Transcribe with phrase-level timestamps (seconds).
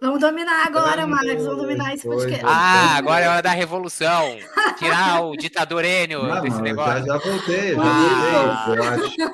[0.00, 1.44] Vamos dominar agora, Marcos.
[1.44, 2.44] Vamos dominar esse podcast.
[2.46, 4.36] Ah, agora é hora da revolução.
[4.78, 7.04] Tirar o ditador Enio Não, desse negócio.
[7.04, 8.64] já, já voltei, já Ah.
[8.66, 9.24] voltei.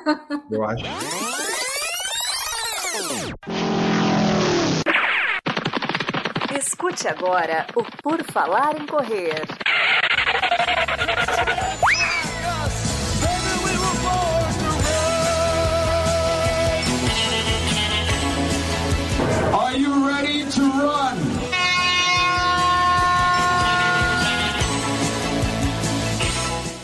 [0.50, 0.84] Eu acho.
[0.84, 1.94] Eu acho.
[6.56, 9.42] Escute agora o Por Falar em Correr.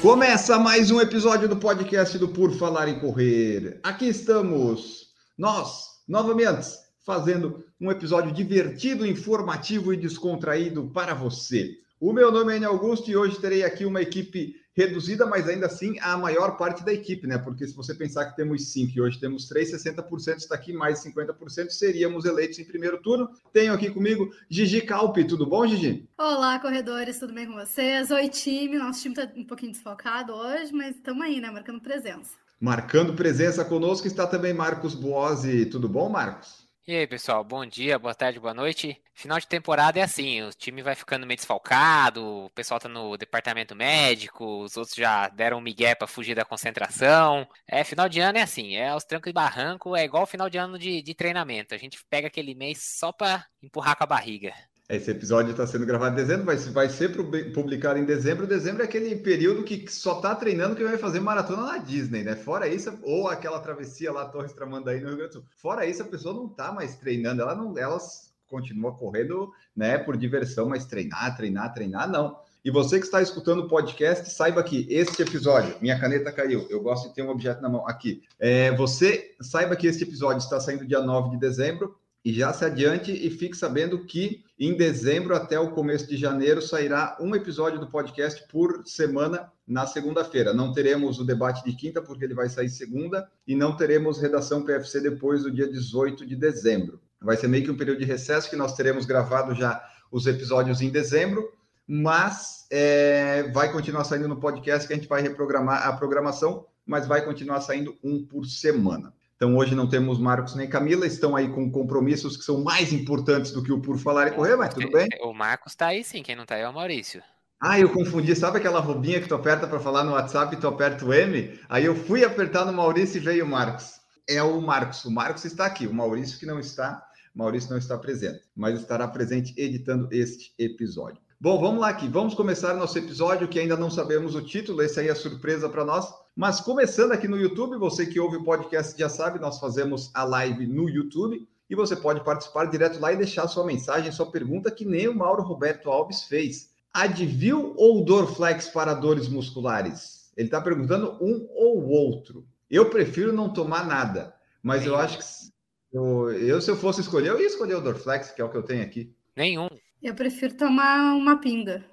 [0.03, 3.79] Começa mais um episódio do podcast do Por Falar em Correr.
[3.83, 6.69] Aqui estamos, nós, novamente,
[7.05, 11.77] fazendo um episódio divertido, informativo e descontraído para você.
[12.01, 15.99] O meu nome é Augusto e hoje terei aqui uma equipe reduzida, mas ainda assim
[16.01, 17.37] a maior parte da equipe, né?
[17.37, 21.05] Porque se você pensar que temos cinco e hoje temos três, 60% está aqui, mais
[21.05, 23.31] 50% seríamos eleitos em primeiro turno.
[23.53, 25.25] Tenho aqui comigo Gigi Calpe.
[25.25, 26.09] Tudo bom, Gigi?
[26.17, 28.11] Olá, corredores, tudo bem com vocês?
[28.11, 28.79] Oi, time.
[28.79, 31.51] Nosso time tá um pouquinho desfalcado hoje, mas estamos aí, né?
[31.51, 32.31] Marcando presença.
[32.59, 35.67] Marcando presença conosco está também Marcos Boazzi.
[35.67, 36.60] Tudo bom, Marcos?
[36.91, 39.01] E aí, pessoal, bom dia, boa tarde, boa noite.
[39.15, 43.17] Final de temporada é assim, o time vai ficando meio desfalcado, o pessoal tá no
[43.17, 47.47] departamento médico, os outros já deram um migué pra fugir da concentração.
[47.65, 50.59] É, final de ano é assim, é aos trancos e barranco, é igual final de
[50.59, 51.77] ano de, de treinamento.
[51.77, 54.53] A gente pega aquele mês só pra empurrar com a barriga.
[54.91, 58.45] Esse episódio está sendo gravado em dezembro, vai, vai ser pub- publicado em dezembro.
[58.45, 62.35] Dezembro é aquele período que só está treinando que vai fazer maratona na Disney, né?
[62.35, 65.45] Fora isso, ou aquela travessia lá, Torres Tramandaí no Rio Grande do Sul.
[65.57, 70.17] Fora isso, a pessoa não está mais treinando, ela não, elas continua correndo, né, por
[70.17, 72.37] diversão, mas treinar, treinar, treinar, não.
[72.65, 76.83] E você que está escutando o podcast, saiba que este episódio, minha caneta caiu, eu
[76.83, 78.23] gosto de ter um objeto na mão aqui.
[78.39, 82.65] É, você saiba que este episódio está saindo dia 9 de dezembro e já se
[82.65, 87.81] adiante e fique sabendo que em dezembro até o começo de janeiro sairá um episódio
[87.81, 90.53] do podcast por semana na segunda-feira.
[90.53, 94.65] Não teremos o debate de quinta porque ele vai sair segunda e não teremos redação
[94.65, 97.01] PFC depois do dia 18 de dezembro.
[97.23, 100.83] Vai ser meio que um período de recesso que nós teremos gravado já os episódios
[100.83, 101.51] em dezembro,
[101.87, 107.07] mas é, vai continuar saindo no podcast que a gente vai reprogramar a programação, mas
[107.07, 109.15] vai continuar saindo um por semana.
[109.41, 113.53] Então hoje não temos Marcos nem Camila, estão aí com compromissos que são mais importantes
[113.53, 115.09] do que o por falar e correr, mas tudo bem.
[115.23, 117.23] O Marcos tá aí sim, quem não tá aí é o Maurício.
[117.59, 120.69] Ah, eu confundi, sabe aquela roubinha que tu aperta para falar no WhatsApp e tu
[120.69, 121.59] aperta o M?
[121.71, 123.99] Aí eu fui apertar no Maurício e veio o Marcos.
[124.29, 127.03] É o Marcos, o Marcos está aqui, o Maurício que não está,
[127.35, 131.23] Maurício não está presente, mas estará presente editando este episódio.
[131.43, 132.07] Bom, vamos lá aqui.
[132.07, 135.87] Vamos começar nosso episódio que ainda não sabemos o título, esse aí é surpresa para
[135.87, 136.13] nós.
[136.37, 140.23] Mas começando aqui no YouTube, você que ouve o podcast já sabe, nós fazemos a
[140.23, 144.71] live no YouTube e você pode participar direto lá e deixar sua mensagem, sua pergunta,
[144.71, 146.75] que nem o Mauro Roberto Alves fez.
[146.93, 150.31] Advil ou Dorflex para dores musculares?
[150.37, 152.47] Ele está perguntando um ou outro.
[152.71, 155.05] Eu prefiro não tomar nada, mas eu Nenhum.
[155.05, 155.51] acho que se
[155.91, 158.59] eu, eu, se eu fosse escolher, eu ia escolher o Dorflex, que é o que
[158.59, 159.11] eu tenho aqui.
[159.35, 159.71] Nenhum.
[160.03, 161.85] Eu prefiro tomar uma pinga.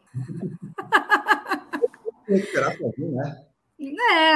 [2.98, 3.46] Né?
[3.80, 4.36] É.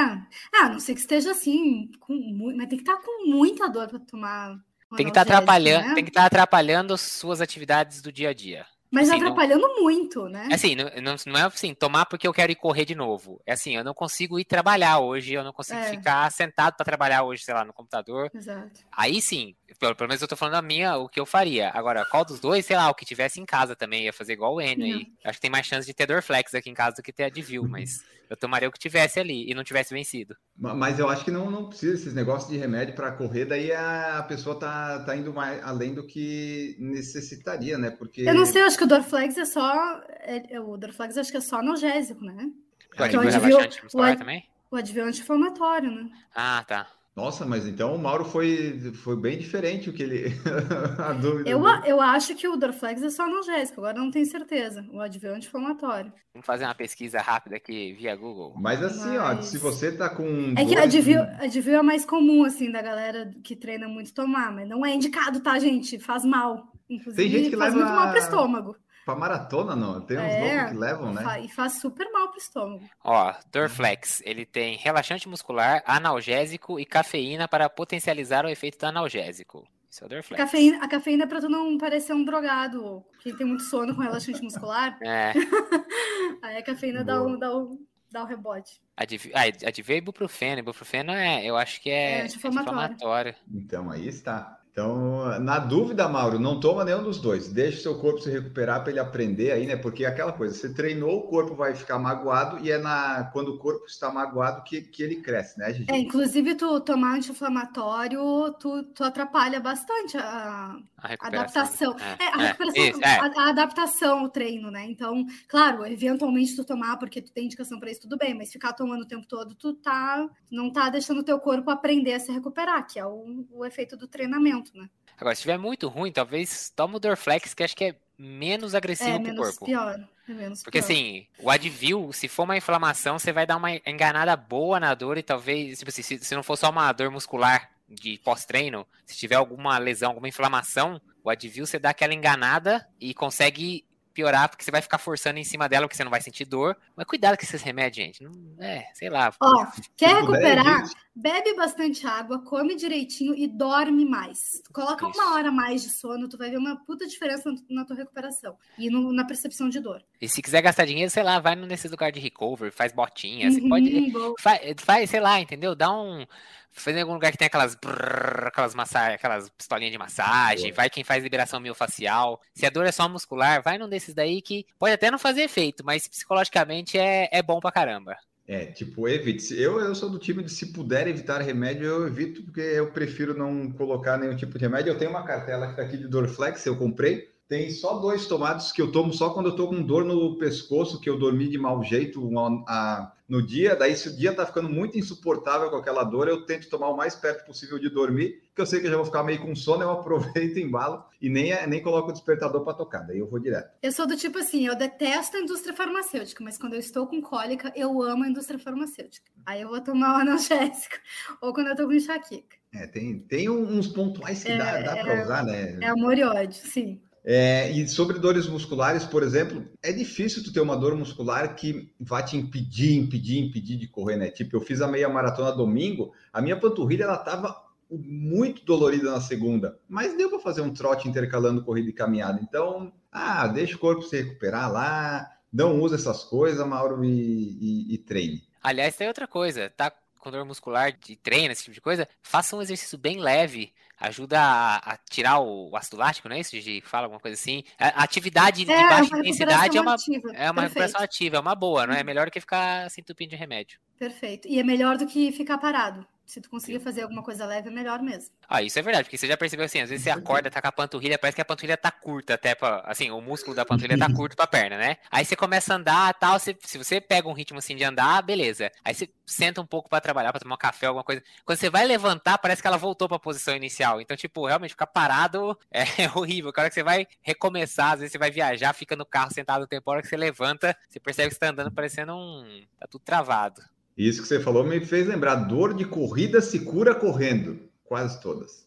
[0.54, 3.68] Ah, a não sei que esteja assim, com muito, mas tem que estar com muita
[3.68, 4.56] dor para tomar.
[4.96, 5.94] Tem que estar analgésico, atrapalhando, né?
[5.94, 8.66] tem que estar atrapalhando suas atividades do dia a dia.
[8.92, 10.48] Mas assim, não- atrapalhando muito, né?
[10.52, 13.40] Assim, não, não, não é assim, tomar porque eu quero ir correr de novo.
[13.46, 15.84] É assim, eu não consigo ir trabalhar hoje, eu não consigo É.
[15.90, 18.30] ficar sentado para trabalhar hoje, sei lá, no computador.
[18.34, 18.80] Exato.
[18.94, 21.70] Aí sim, pelo, pelo menos eu tô falando a minha, o que eu faria.
[21.70, 24.54] Agora, qual dos dois, sei lá, o que tivesse em casa também, ia fazer igual
[24.54, 25.06] o Enio aí.
[25.24, 27.66] Acho que tem mais chance de ter Dorflex aqui em casa do que ter Advil,
[27.66, 28.02] mas
[28.32, 30.34] eu tomaria o que tivesse ali e não tivesse vencido.
[30.56, 33.70] Ma- Mas eu acho que não, não precisa esses negócios de remédio para correr, daí
[33.70, 37.90] a, a pessoa tá, tá indo mais além do que necessitaria, né?
[37.90, 40.00] Porque Eu não sei, eu acho que o Dorflex é só.
[40.20, 42.44] é- é- o Dorflex acho que é só analgésico, né?
[42.44, 43.58] O Porque Advil o é Advil-
[43.94, 44.44] o Ad-?
[44.70, 46.10] O Advil é anti-inflamatório, né?
[46.34, 46.86] Ah, tá.
[47.14, 50.32] Nossa, mas então o Mauro foi, foi bem diferente o que ele.
[50.98, 51.48] a dúvida.
[51.50, 51.82] Eu, dele.
[51.84, 54.82] eu acho que o Dorflex é só analgésico, agora não tenho certeza.
[54.90, 56.10] O Advil é anti-inflamatório.
[56.32, 58.54] Vamos fazer uma pesquisa rápida aqui via Google.
[58.58, 60.54] Mas assim, ó, Mas- se você tá com.
[60.56, 64.14] É que a dores- Advil, Advil é mais comum, assim, da galera que treina muito
[64.14, 65.98] tomar, mas não é indicado, tá, gente?
[65.98, 66.72] Faz mal.
[66.88, 68.76] Inclusive, Tem gente que faz leva- muito mal pro estômago.
[69.04, 70.00] Pra maratona, não.
[70.00, 71.40] Tem uns É, loucos que levam, né?
[71.42, 72.88] E faz super mal pro estômago.
[73.02, 79.66] Ó, Dorflex, ele tem relaxante muscular, analgésico e cafeína para potencializar o efeito do analgésico.
[79.90, 80.42] Isso é o Dorflex.
[80.42, 84.00] Cafeína, a cafeína é pra tu não parecer um drogado, quem tem muito sono com
[84.00, 84.96] relaxante muscular.
[85.02, 85.32] É,
[86.42, 87.32] Aí a cafeína dá Boa.
[87.32, 87.78] o, dá, o,
[88.10, 88.80] dá o rebote.
[88.96, 89.30] Adv...
[89.34, 90.58] Ah, Advil e Ibuprofeno.
[90.60, 93.34] Ibuprofeno é, eu acho que É é, anti-inflamatório.
[93.52, 94.58] Então, aí está.
[94.72, 97.46] Então, na dúvida, Mauro, não toma nenhum dos dois.
[97.52, 99.76] Deixa o seu corpo se recuperar para ele aprender aí, né?
[99.76, 103.48] Porque é aquela coisa, você treinou, o corpo vai ficar magoado e é na quando
[103.48, 105.90] o corpo está magoado que, que ele cresce, né, Gigi?
[105.90, 111.92] É, inclusive, tu tomar anti-inflamatório, tu, tu atrapalha bastante a, A recuperação.
[111.92, 111.96] adaptação.
[111.98, 113.18] É, É, a é, recuperação, é.
[113.18, 114.86] a, a adaptação ao treino, né?
[114.86, 118.72] Então, claro, eventualmente tu tomar porque tu tem indicação para isso, tudo bem, mas ficar
[118.72, 122.32] tomando o tempo todo, tu tá, não tá deixando o teu corpo aprender a se
[122.32, 124.88] recuperar, que é o, o efeito do treinamento, né?
[125.18, 129.10] Agora, se estiver muito ruim, talvez toma o Dorflex, que acho que é menos agressivo
[129.10, 129.64] É pro menos corpo.
[129.66, 130.00] pior.
[130.28, 130.84] É menos Porque pior.
[130.84, 135.18] assim, o Advil, se for uma inflamação, você vai dar uma enganada boa na dor
[135.18, 139.16] e talvez, tipo assim, se, se não for só uma dor muscular de pós-treino, se
[139.16, 144.64] tiver alguma lesão, alguma inflamação, o Advil você dá aquela enganada e consegue piorar, porque
[144.64, 146.76] você vai ficar forçando em cima dela, porque você não vai sentir dor.
[146.96, 148.22] Mas cuidado com esses remédios, gente.
[148.22, 149.32] Não, é, sei lá.
[149.40, 149.66] Ó,
[149.96, 150.84] quer recuperar?
[151.14, 154.62] Bebe bastante água, come direitinho e dorme mais.
[154.72, 155.18] Coloca Isso.
[155.20, 158.88] uma hora mais de sono, tu vai ver uma puta diferença na- tua recuperação e
[158.88, 160.02] no- na percepção de dor.
[160.20, 163.60] E se quiser gastar dinheiro, sei lá, vai nesses lugares de recovery, faz botinha, você
[163.68, 163.94] pode...
[163.94, 164.34] Uhum.
[164.38, 165.74] Faz, faz, sei lá, entendeu?
[165.74, 166.24] Dá um.
[166.72, 167.74] Faz em algum lugar que tem aquelas.
[167.74, 170.70] brrr, aquelas massa, aquelas pistolinhas de massagem.
[170.70, 170.76] Boa.
[170.76, 172.40] Vai quem faz liberação miofacial.
[172.54, 175.42] Se a dor é só muscular, vai num desses daí que pode até não fazer
[175.42, 178.16] efeito, mas psicologicamente é, é bom pra caramba.
[178.46, 179.54] É, tipo, evite.
[179.54, 183.34] Eu, eu sou do time de se puder evitar remédio, eu evito, porque eu prefiro
[183.34, 184.90] não colocar nenhum tipo de remédio.
[184.92, 187.31] Eu tenho uma cartela que tá aqui de Dorflex, eu comprei.
[187.52, 190.98] Tem só dois tomados que eu tomo só quando eu tô com dor no pescoço,
[190.98, 193.76] que eu dormi de mau jeito uma- a- no dia.
[193.76, 196.96] Daí, se o dia tá ficando muito insuportável com aquela dor, eu tento tomar o
[196.96, 199.54] mais perto possível de dormir, porque eu sei que eu já vou ficar meio com
[199.54, 203.00] sono, eu aproveito, embalo e nem, nem coloco o despertador para tocar.
[203.06, 203.70] Daí eu vou direto.
[203.82, 207.20] Eu sou do tipo assim, eu detesto a indústria farmacêutica, mas quando eu estou com
[207.20, 209.30] cólica, eu amo a indústria farmacêutica.
[209.44, 210.96] Aí eu vou tomar o analgésico,
[211.42, 212.56] ou quando eu tô com enxaqueca.
[212.72, 215.78] É, tem, tem uns pontuais que dá, dá para usar, né?
[215.82, 216.98] É amor e ódio, sim.
[217.24, 221.92] É, e sobre dores musculares, por exemplo, é difícil tu ter uma dor muscular que
[222.00, 224.30] vai te impedir, impedir, impedir de correr, né?
[224.30, 227.54] Tipo, eu fiz a meia maratona domingo, a minha panturrilha ela tava
[227.88, 232.40] muito dolorida na segunda, mas deu para fazer um trote intercalando corrida e caminhada.
[232.42, 237.94] Então, ah, deixa o corpo se recuperar lá, não usa essas coisas, Mauro, e, e-
[237.94, 238.42] e treine.
[238.62, 242.56] Aliás, tem outra coisa, tá com dor muscular de treino, esse tipo de coisa, faça
[242.56, 243.72] um exercício bem leve.
[244.04, 246.80] Ajuda a, a tirar o ácido lático, não é isso, Gigi?
[246.84, 247.62] Fala alguma coisa assim.
[247.78, 250.32] A atividade de É, baixa intensidade é uma, recuperação ativa.
[250.34, 252.02] é uma recuperação ativa, é uma boa, não é?
[252.02, 253.78] Melhor do que ficar se entupindo de remédio.
[253.98, 254.48] perfeito.
[254.48, 256.04] E é melhor do que ficar parado.
[256.32, 258.30] Se tu conseguir fazer alguma coisa leve, é melhor mesmo.
[258.48, 260.68] Ah, isso é verdade, porque você já percebeu assim, às vezes você acorda, tá com
[260.68, 263.98] a panturrilha, parece que a panturrilha tá curta até pra, assim, o músculo da panturrilha
[263.98, 264.96] tá curto pra perna, né?
[265.10, 268.22] Aí você começa a andar tal, você- se você pega um ritmo assim de andar,
[268.22, 268.72] beleza.
[268.82, 271.22] Aí você senta um pouco pra trabalhar, pra tomar um café, alguma coisa.
[271.44, 274.00] Quando você vai levantar, parece que ela voltou pra posição inicial.
[274.00, 276.50] Então, tipo, realmente ficar parado é horrível.
[276.56, 279.64] A hora que você vai recomeçar, às vezes você vai viajar, fica no carro sentado
[279.64, 282.64] um tempo, a hora que você levanta, você percebe que você tá andando parecendo um...
[282.78, 283.62] tá tudo travado.
[283.96, 288.66] Isso que você falou me fez lembrar, dor de corrida se cura correndo, quase todas.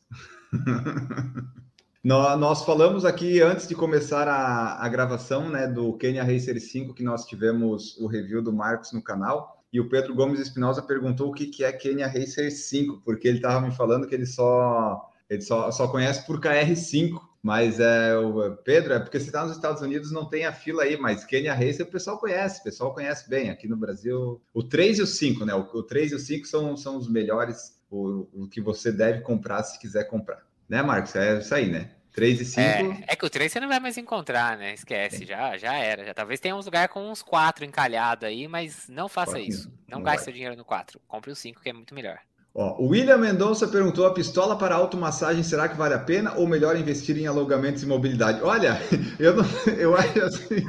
[2.03, 6.93] Nó- Nós falamos aqui antes de começar a, a gravação né, do Kenya Racer 5,
[6.93, 11.29] que nós tivemos o review do Marcos no canal, e o Pedro Gomes Espinosa perguntou
[11.29, 15.09] o que, que é Kenya Racer 5, porque ele estava me falando que ele só
[15.27, 17.19] ele só, só conhece por KR5.
[17.45, 20.81] Mas é o Pedro, é porque você está nos Estados Unidos, não tem a fila
[20.81, 23.51] aí, mas Kenya Racer o pessoal conhece, o pessoal conhece bem.
[23.51, 25.53] Aqui no Brasil, o 3 e o 5, né?
[25.53, 29.21] O, o 3 e o 5 são, são os melhores, o, o que você deve
[29.21, 30.41] comprar se quiser comprar.
[30.67, 31.15] Né, Marcos?
[31.15, 31.91] É isso aí, né?
[32.13, 32.61] 3 e 5.
[32.61, 34.73] É, é que o 3 você não vai mais encontrar, né?
[34.73, 36.03] Esquece, já, já era.
[36.03, 39.69] Já, talvez tenha uns lugares com uns 4 encalhados aí, mas não faça Quatro isso.
[39.69, 39.75] não.
[39.87, 40.99] Não, Não gaste seu dinheiro no 4.
[41.07, 42.17] Compre o 5, que é muito melhor.
[42.57, 46.47] Ó, o William Mendonça perguntou: a pistola para automassagem será que vale a pena ou
[46.47, 48.41] melhor investir em alongamentos e mobilidade?
[48.41, 48.79] Olha,
[49.19, 49.45] eu não,
[49.77, 50.65] eu acho assim.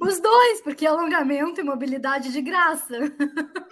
[0.00, 2.96] Os dois, porque alongamento e mobilidade de graça.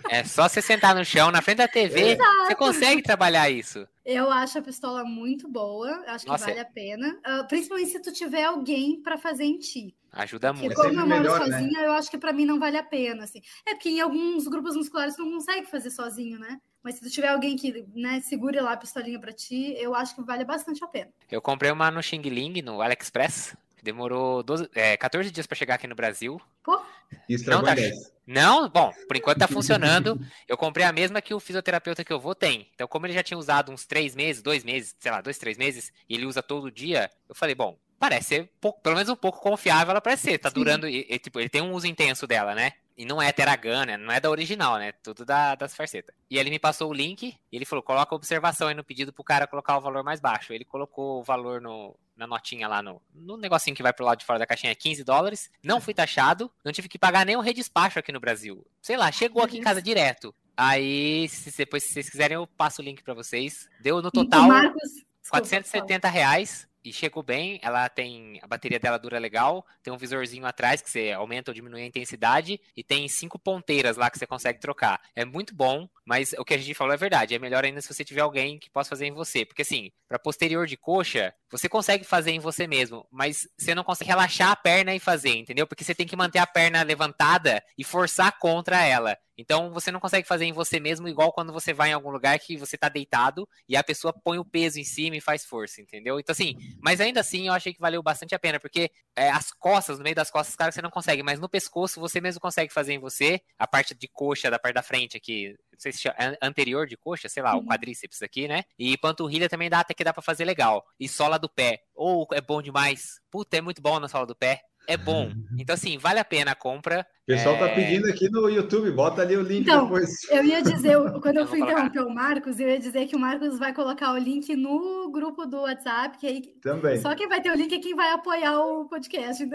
[0.08, 3.86] É só você sentar no chão, na frente da TV, você consegue trabalhar isso.
[4.04, 7.16] Eu acho a pistola muito boa, acho que Nossa, vale a pena.
[7.24, 9.94] Ah, principalmente se tu tiver alguém para fazer em ti.
[10.10, 10.74] Ajuda Porque muito.
[10.74, 11.58] como sempre eu moro melhor, né?
[11.58, 13.40] sozinha, eu acho que para mim não vale a pena, assim.
[13.64, 16.58] É porque em alguns grupos musculares tu não consegue fazer sozinho, né?
[16.82, 20.14] Mas se tu tiver alguém que, né, segure lá a pistolinha para ti, eu acho
[20.14, 21.10] que vale bastante a pena.
[21.30, 23.54] Eu comprei uma no Xing Ling, no AliExpress.
[23.82, 26.40] Demorou 12, é, 14 dias pra chegar aqui no Brasil.
[26.62, 26.80] Pô,
[27.28, 28.12] Estragou Não, tá 10.
[28.26, 30.20] Não, bom, por enquanto tá funcionando.
[30.46, 32.70] Eu comprei a mesma que o fisioterapeuta que eu vou tem.
[32.74, 35.56] Então, como ele já tinha usado uns três meses, dois meses, sei lá, dois, três
[35.56, 39.16] meses, e ele usa todo dia, eu falei, bom, parece ser pouco- pelo menos um
[39.16, 40.38] pouco confiável, ela parece ser.
[40.38, 40.54] Tá Sim.
[40.54, 42.72] durando, e, e, tipo, ele tem um uso intenso dela, né?
[43.00, 44.92] E não é Teragana, não é da original, né?
[44.92, 46.14] Tudo da, das farcetas.
[46.28, 49.24] E ele me passou o link e ele falou: coloca observação aí no pedido pro
[49.24, 50.52] cara colocar o valor mais baixo.
[50.52, 54.18] Ele colocou o valor no, na notinha lá no, no negocinho que vai pro lado
[54.18, 55.50] de fora da caixinha, 15 dólares.
[55.64, 58.66] Não fui taxado, não tive que pagar nem o redespacho aqui no Brasil.
[58.82, 60.34] Sei lá, chegou aqui em casa direto.
[60.54, 63.66] Aí, se, depois, se vocês quiserem, eu passo o link para vocês.
[63.80, 64.82] Deu no total Marcos,
[65.22, 67.58] desculpa, 470 reais e chegou bem.
[67.62, 71.54] Ela tem a bateria dela dura legal, tem um visorzinho atrás que você aumenta ou
[71.54, 75.00] diminui a intensidade e tem cinco ponteiras lá que você consegue trocar.
[75.14, 77.34] É muito bom, mas o que a gente falou é verdade.
[77.34, 80.18] É melhor ainda se você tiver alguém que possa fazer em você, porque assim, para
[80.18, 84.56] posterior de coxa, você consegue fazer em você mesmo, mas você não consegue relaxar a
[84.56, 85.66] perna e fazer, entendeu?
[85.66, 89.16] Porque você tem que manter a perna levantada e forçar contra ela.
[89.40, 92.38] Então você não consegue fazer em você mesmo igual quando você vai em algum lugar
[92.38, 95.80] que você tá deitado e a pessoa põe o peso em cima e faz força,
[95.80, 96.20] entendeu?
[96.20, 99.50] Então assim, mas ainda assim eu achei que valeu bastante a pena, porque é, as
[99.50, 102.40] costas, no meio das costas, claro que você não consegue, mas no pescoço você mesmo
[102.40, 105.92] consegue fazer em você, a parte de coxa da parte da frente aqui, não sei
[105.92, 107.62] se chama, anterior de coxa, sei lá, uhum.
[107.62, 108.64] o quadríceps aqui, né?
[108.78, 110.84] E panturrilha também dá até que dá para fazer legal.
[110.98, 113.20] E sola do pé, ou oh, é bom demais.
[113.30, 115.30] Puta, é muito bom na sola do pé é bom.
[115.56, 117.06] Então, assim, vale a pena a compra.
[117.22, 117.68] O pessoal tá é...
[117.68, 120.10] tá pedindo aqui no YouTube, bota ali o link então, depois.
[120.28, 123.18] Eu ia dizer, quando eu, eu fui interromper o Marcos, eu ia dizer que o
[123.18, 127.00] Marcos vai colocar o link no grupo do WhatsApp, que aí Também.
[127.00, 129.48] só quem vai ter o link é quem vai apoiar o podcast.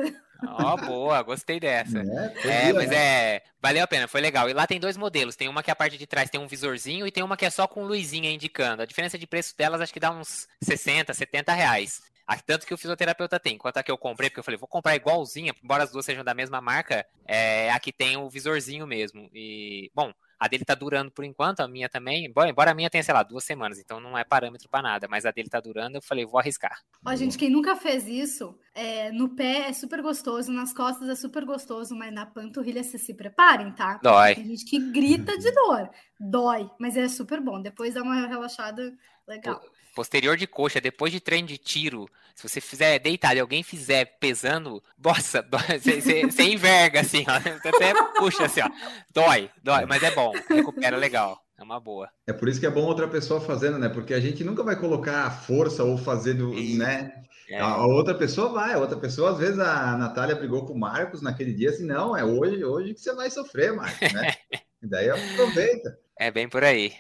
[0.48, 2.00] Ó, oh, boa, gostei dessa.
[2.00, 4.50] É, é mas é, valeu a pena, foi legal.
[4.50, 7.06] E lá tem dois modelos, tem uma que a parte de trás tem um visorzinho
[7.06, 8.82] e tem uma que é só com luzinha indicando.
[8.82, 12.02] A diferença de preço delas acho que dá uns 60, 70 reais.
[12.46, 13.56] Tanto que o fisioterapeuta tem.
[13.56, 16.24] Enquanto a que eu comprei, porque eu falei, vou comprar igualzinha, embora as duas sejam
[16.24, 19.30] da mesma marca, é, a que tem o visorzinho mesmo.
[19.34, 22.26] E, bom, a dele tá durando por enquanto, a minha também.
[22.26, 25.08] Embora, embora a minha tenha, sei lá, duas semanas, então não é parâmetro para nada,
[25.08, 26.80] mas a dele tá durando, eu falei, vou arriscar.
[27.06, 31.16] Ó, gente, quem nunca fez isso, é, no pé é super gostoso, nas costas é
[31.16, 34.00] super gostoso, mas na panturrilha vocês se preparem, tá?
[34.04, 34.36] Dói.
[34.36, 35.90] Tem gente que grita de dor.
[36.20, 37.62] Dói, mas é super bom.
[37.62, 38.94] Depois dá uma relaxada
[39.28, 39.62] legal.
[39.96, 44.18] Posterior de coxa, depois de treino de tiro, se você fizer deitado e alguém fizer
[44.20, 45.42] pesando, nossa,
[45.82, 47.40] você enverga assim, ó.
[47.62, 48.70] Você até puxa assim, ó.
[49.14, 51.40] Dói, dói, mas é bom, recupera legal.
[51.58, 52.10] É uma boa.
[52.28, 53.88] É por isso que é bom outra pessoa fazendo, né?
[53.88, 57.14] Porque a gente nunca vai colocar a força ou fazer do, né?
[57.50, 57.60] É.
[57.62, 61.22] A outra pessoa vai, a outra pessoa, às vezes a Natália brigou com o Marcos
[61.22, 64.34] naquele dia, assim, não, é hoje, hoje que você vai sofrer, Marcos, né?
[64.84, 65.98] e daí aproveita.
[66.20, 66.92] É bem por aí.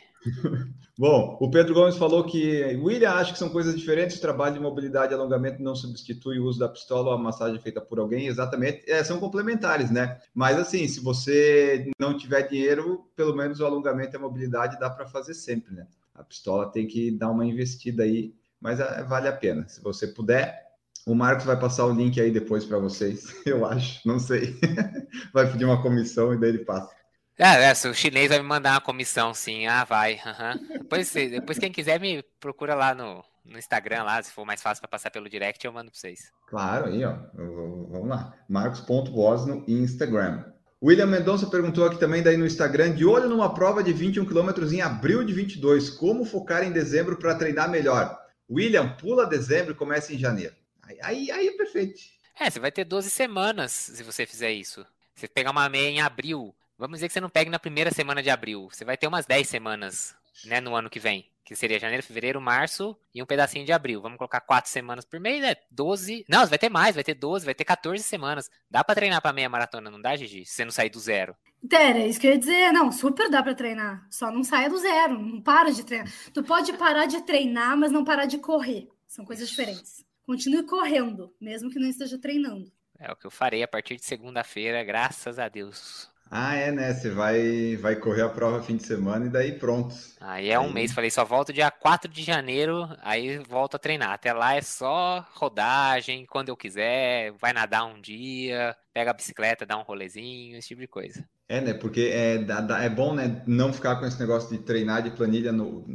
[0.98, 4.18] Bom, o Pedro Gomes falou que William acha que são coisas diferentes.
[4.18, 7.60] O trabalho de mobilidade e alongamento não substitui o uso da pistola ou a massagem
[7.60, 8.28] feita por alguém.
[8.28, 10.18] Exatamente, é, são complementares, né?
[10.34, 14.90] Mas assim, se você não tiver dinheiro, pelo menos o alongamento e a mobilidade dá
[14.90, 15.86] para fazer sempre, né?
[16.14, 19.68] A pistola tem que dar uma investida aí, mas é, vale a pena.
[19.68, 20.66] Se você puder,
[21.06, 24.58] o Marcos vai passar o link aí depois para vocês, eu acho, não sei.
[25.34, 26.90] vai pedir uma comissão e daí ele passa.
[27.38, 29.68] Ah, é, o chinês vai me mandar uma comissão, sim.
[29.68, 30.16] Ah, vai.
[30.16, 30.80] Uhum.
[30.80, 34.82] Depois, depois, quem quiser, me procura lá no, no Instagram, lá, se for mais fácil
[34.82, 36.32] para passar pelo direct, eu mando para vocês.
[36.48, 37.18] Claro, aí, ó.
[37.34, 38.34] Vamos lá.
[38.48, 40.46] Marcos.voz no Instagram.
[40.82, 44.72] William Mendonça perguntou aqui também daí no Instagram, de olho numa prova de 21 km
[44.72, 48.18] em abril de 22, como focar em dezembro para treinar melhor?
[48.50, 50.54] William, pula dezembro e começa em janeiro.
[50.84, 52.00] Aí, aí, aí é perfeito.
[52.40, 54.86] É, você vai ter 12 semanas se você fizer isso.
[55.16, 58.22] Você pegar uma meia em abril, Vamos dizer que você não pegue na primeira semana
[58.22, 58.68] de abril.
[58.72, 61.30] Você vai ter umas 10 semanas, né, no ano que vem.
[61.46, 64.02] Que seria janeiro, fevereiro, março e um pedacinho de abril.
[64.02, 65.56] Vamos colocar 4 semanas por mês, né?
[65.70, 66.26] 12.
[66.28, 68.50] Não, vai ter mais, vai ter 12, vai ter 14 semanas.
[68.70, 70.44] Dá para treinar para meia maratona, não dá, Gigi?
[70.44, 71.36] Se você não sair do zero.
[71.72, 72.72] Era isso que eu ia dizer.
[72.74, 74.08] Não, super dá para treinar.
[74.10, 75.20] Só não saia do zero.
[75.20, 76.12] Não para de treinar.
[76.34, 78.90] Tu pode parar de treinar, mas não parar de correr.
[79.08, 80.04] São coisas diferentes.
[80.26, 82.72] Continue correndo, mesmo que não esteja treinando.
[82.98, 86.10] É o que eu farei a partir de segunda-feira, graças a Deus.
[86.30, 86.94] Ah, é, né?
[86.94, 89.96] Você vai, vai correr a prova fim de semana e daí pronto.
[90.20, 90.74] Aí é um aí...
[90.74, 94.12] mês, falei, só volto dia 4 de janeiro, aí volto a treinar.
[94.12, 99.66] Até lá é só rodagem, quando eu quiser, vai nadar um dia, pega a bicicleta,
[99.66, 101.28] dá um rolezinho, esse tipo de coisa.
[101.48, 101.74] É, né?
[101.76, 102.44] Porque é,
[102.84, 103.44] é bom, né?
[103.46, 105.86] Não ficar com esse negócio de treinar de planilha no,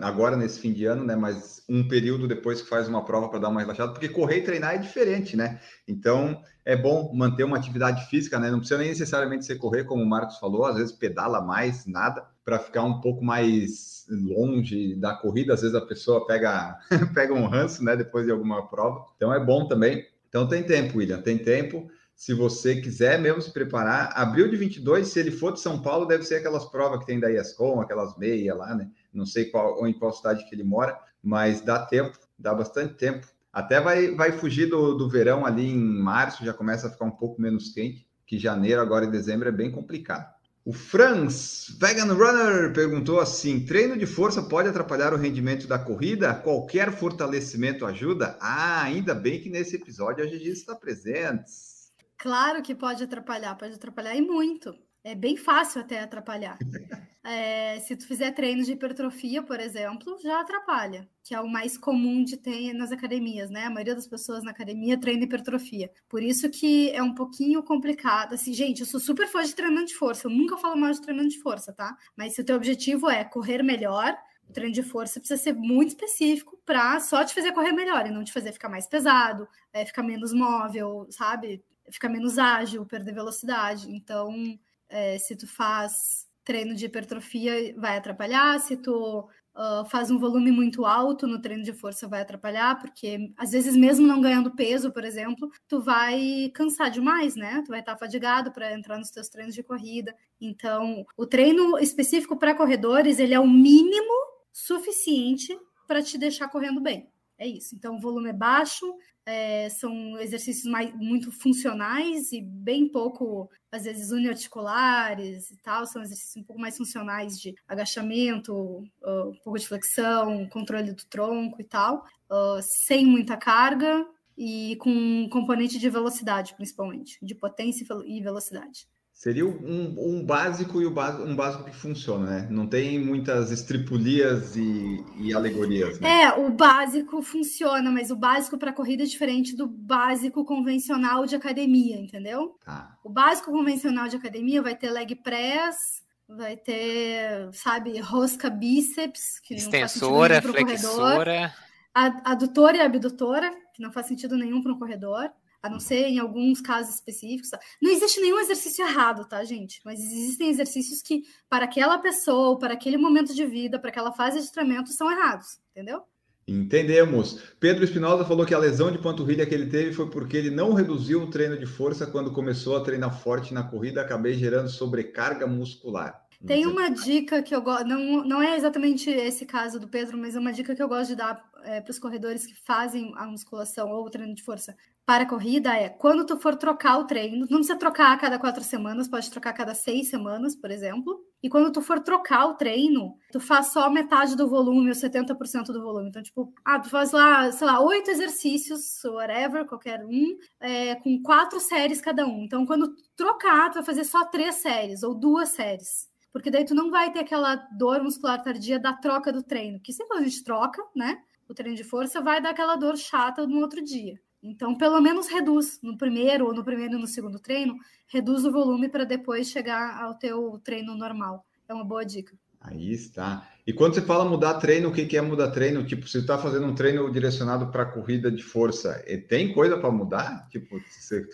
[0.00, 1.16] agora nesse fim de ano, né?
[1.16, 4.44] Mas um período depois que faz uma prova para dar uma relaxada, porque correr e
[4.44, 5.60] treinar é diferente, né?
[5.88, 8.48] Então é bom manter uma atividade física, né?
[8.48, 12.24] Não precisa nem necessariamente ser correr, como o Marcos falou, às vezes pedala mais, nada,
[12.44, 15.54] para ficar um pouco mais longe da corrida.
[15.54, 16.78] Às vezes a pessoa pega,
[17.12, 17.96] pega um ranço, né?
[17.96, 19.04] Depois de alguma prova.
[19.16, 20.06] Então é bom também.
[20.28, 25.06] Então tem tempo, William, tem tempo se você quiser mesmo se preparar, abril de 22,
[25.06, 28.16] se ele for de São Paulo, deve ser aquelas provas que tem da ESCOM, aquelas
[28.16, 28.90] meia lá, né?
[29.12, 33.26] Não sei qual em qual cidade que ele mora, mas dá tempo, dá bastante tempo.
[33.52, 37.10] Até vai, vai fugir do, do verão ali em março, já começa a ficar um
[37.10, 38.08] pouco menos quente.
[38.26, 40.34] que janeiro, agora em dezembro, é bem complicado.
[40.64, 46.34] O Franz Vegan Runner perguntou assim: treino de força pode atrapalhar o rendimento da corrida?
[46.34, 48.38] Qualquer fortalecimento ajuda?
[48.40, 51.75] Ah, ainda bem que nesse episódio a Gigi está presente.
[52.18, 54.74] Claro que pode atrapalhar, pode atrapalhar e muito.
[55.04, 56.58] É bem fácil até atrapalhar.
[57.28, 61.76] É, se tu fizer treinos de hipertrofia, por exemplo, já atrapalha, que é o mais
[61.76, 63.64] comum de ter nas academias, né?
[63.64, 65.90] A maioria das pessoas na academia treina hipertrofia.
[66.08, 68.34] Por isso que é um pouquinho complicado.
[68.34, 70.28] Assim, gente, eu sou super fã de treinamento de força.
[70.28, 71.96] Eu nunca falo mal de treinamento de força, tá?
[72.16, 74.16] Mas se o teu objetivo é correr melhor,
[74.48, 78.12] o treino de força precisa ser muito específico para só te fazer correr melhor e
[78.12, 81.64] não te fazer ficar mais pesado, é, ficar menos móvel, sabe?
[81.90, 83.90] Ficar menos ágil, perder velocidade.
[83.90, 90.18] Então, é, se tu faz treino de hipertrofia vai atrapalhar, se tu uh, faz um
[90.18, 94.54] volume muito alto no treino de força vai atrapalhar, porque às vezes mesmo não ganhando
[94.54, 97.62] peso, por exemplo, tu vai cansar demais, né?
[97.64, 100.14] Tu vai estar fadigado para entrar nos teus treinos de corrida.
[100.40, 104.14] Então, o treino específico para corredores, ele é o mínimo
[104.52, 107.10] suficiente para te deixar correndo bem.
[107.38, 107.74] É isso.
[107.74, 108.86] Então, o volume é baixo,
[109.26, 115.84] é, são exercícios mais, muito funcionais e bem pouco, às vezes, uniarticulares e tal.
[115.84, 121.04] São exercícios um pouco mais funcionais de agachamento, uh, um pouco de flexão, controle do
[121.06, 124.06] tronco e tal, uh, sem muita carga
[124.38, 128.86] e com componente de velocidade, principalmente, de potência e velocidade.
[129.16, 132.48] Seria um, um básico e um básico que funciona, né?
[132.50, 135.98] Não tem muitas estripulias e, e alegorias.
[135.98, 136.24] Né?
[136.24, 141.34] É, o básico funciona, mas o básico para corrida é diferente do básico convencional de
[141.34, 142.58] academia, entendeu?
[142.62, 142.94] Tá.
[143.02, 149.54] O básico convencional de academia vai ter leg press, vai ter, sabe, rosca bíceps, que
[149.54, 151.54] extensora, não faz flexora,
[151.94, 155.32] adutora e abdutora, que não faz sentido nenhum para um corredor
[155.66, 157.50] a não ser em alguns casos específicos.
[157.50, 157.58] Tá?
[157.80, 159.80] Não existe nenhum exercício errado, tá, gente?
[159.84, 164.40] Mas existem exercícios que, para aquela pessoa, para aquele momento de vida, para aquela fase
[164.40, 166.02] de treinamento, são errados, entendeu?
[166.48, 167.40] Entendemos.
[167.58, 170.72] Pedro Espinosa falou que a lesão de panturrilha que ele teve foi porque ele não
[170.72, 175.44] reduziu o treino de força quando começou a treinar forte na corrida, acabei gerando sobrecarga
[175.44, 176.24] muscular.
[176.46, 180.36] Tem uma dica que eu gosto, não, não é exatamente esse caso do Pedro, mas
[180.36, 183.26] é uma dica que eu gosto de dar é, para os corredores que fazem a
[183.26, 187.04] musculação ou o treino de força para a corrida é quando tu for trocar o
[187.04, 190.68] treino, não precisa trocar a cada quatro semanas, pode trocar a cada seis semanas, por
[190.68, 191.24] exemplo.
[191.40, 195.66] E quando tu for trocar o treino, tu faz só metade do volume, ou 70%
[195.66, 196.08] do volume.
[196.08, 201.22] Então, tipo, ah, tu faz lá, sei lá, oito exercícios, whatever, qualquer um, é, com
[201.22, 202.42] quatro séries cada um.
[202.42, 206.74] Então, quando trocar, tu vai fazer só três séries ou duas séries porque daí tu
[206.74, 210.44] não vai ter aquela dor muscular tardia da troca do treino, que sempre a gente
[210.44, 211.18] troca, né?
[211.48, 214.20] O treino de força vai dar aquela dor chata no outro dia.
[214.42, 217.74] Então, pelo menos reduz no primeiro ou no primeiro e no segundo treino,
[218.06, 221.44] reduz o volume para depois chegar ao teu treino normal.
[221.68, 222.36] É uma boa dica.
[222.60, 223.48] Aí está.
[223.66, 225.84] E quando você fala mudar treino, o que é mudar treino?
[225.84, 229.90] Tipo, você está fazendo um treino direcionado para corrida de força, e tem coisa para
[229.90, 230.48] mudar?
[230.48, 231.26] Tipo, você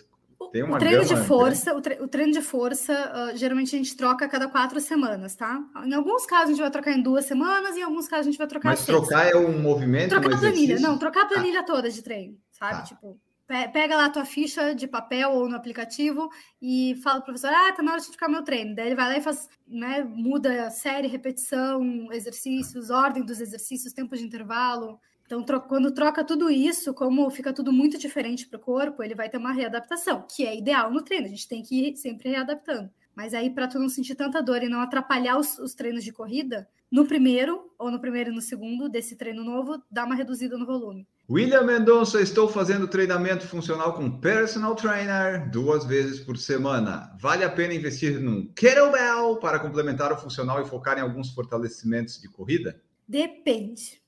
[0.51, 3.77] tem uma o treino de força, o, tre o, treino de força, uh, geralmente a
[3.79, 5.59] gente troca a cada quatro semanas, tá?
[5.83, 8.37] Em alguns casos a gente vai trocar em duas semanas, em alguns casos a gente
[8.37, 8.69] vai trocar.
[8.69, 10.09] Mas trocar é um movimento?
[10.09, 11.63] Trocar um a planilha, não, trocar a planilha ah.
[11.63, 12.79] toda de treino, sabe?
[12.79, 12.83] Ah.
[12.83, 13.19] Tipo,
[13.73, 16.29] pega lá a tua ficha de papel ou no aplicativo
[16.61, 18.73] e fala pro professor, ah, tá na hora de trocar meu treino.
[18.73, 24.15] Daí ele vai lá e faz, né, muda série, repetição, exercícios, ordem dos exercícios, tempo
[24.15, 24.99] de intervalo.
[25.25, 29.15] Então, tro quando troca tudo isso, como fica tudo muito diferente para o corpo, ele
[29.15, 31.25] vai ter uma readaptação, que é ideal no treino.
[31.25, 32.89] A gente tem que ir sempre readaptando.
[33.15, 36.11] Mas aí, para tu não sentir tanta dor e não atrapalhar os, os, treinos de
[36.11, 40.55] corrida, no primeiro, ou no primeiro e no segundo desse treino novo, dá uma reduzida
[40.59, 41.07] no volume.
[41.27, 47.11] William Mendonça, estou fazendo treinamento funcional com personal trainer duas vezes por semana.
[47.19, 52.21] Vale a pena investir num kettlebell para complementar o funcional e focar em alguns fortalecimentos
[52.21, 52.79] de corrida?
[53.07, 53.99] Depende.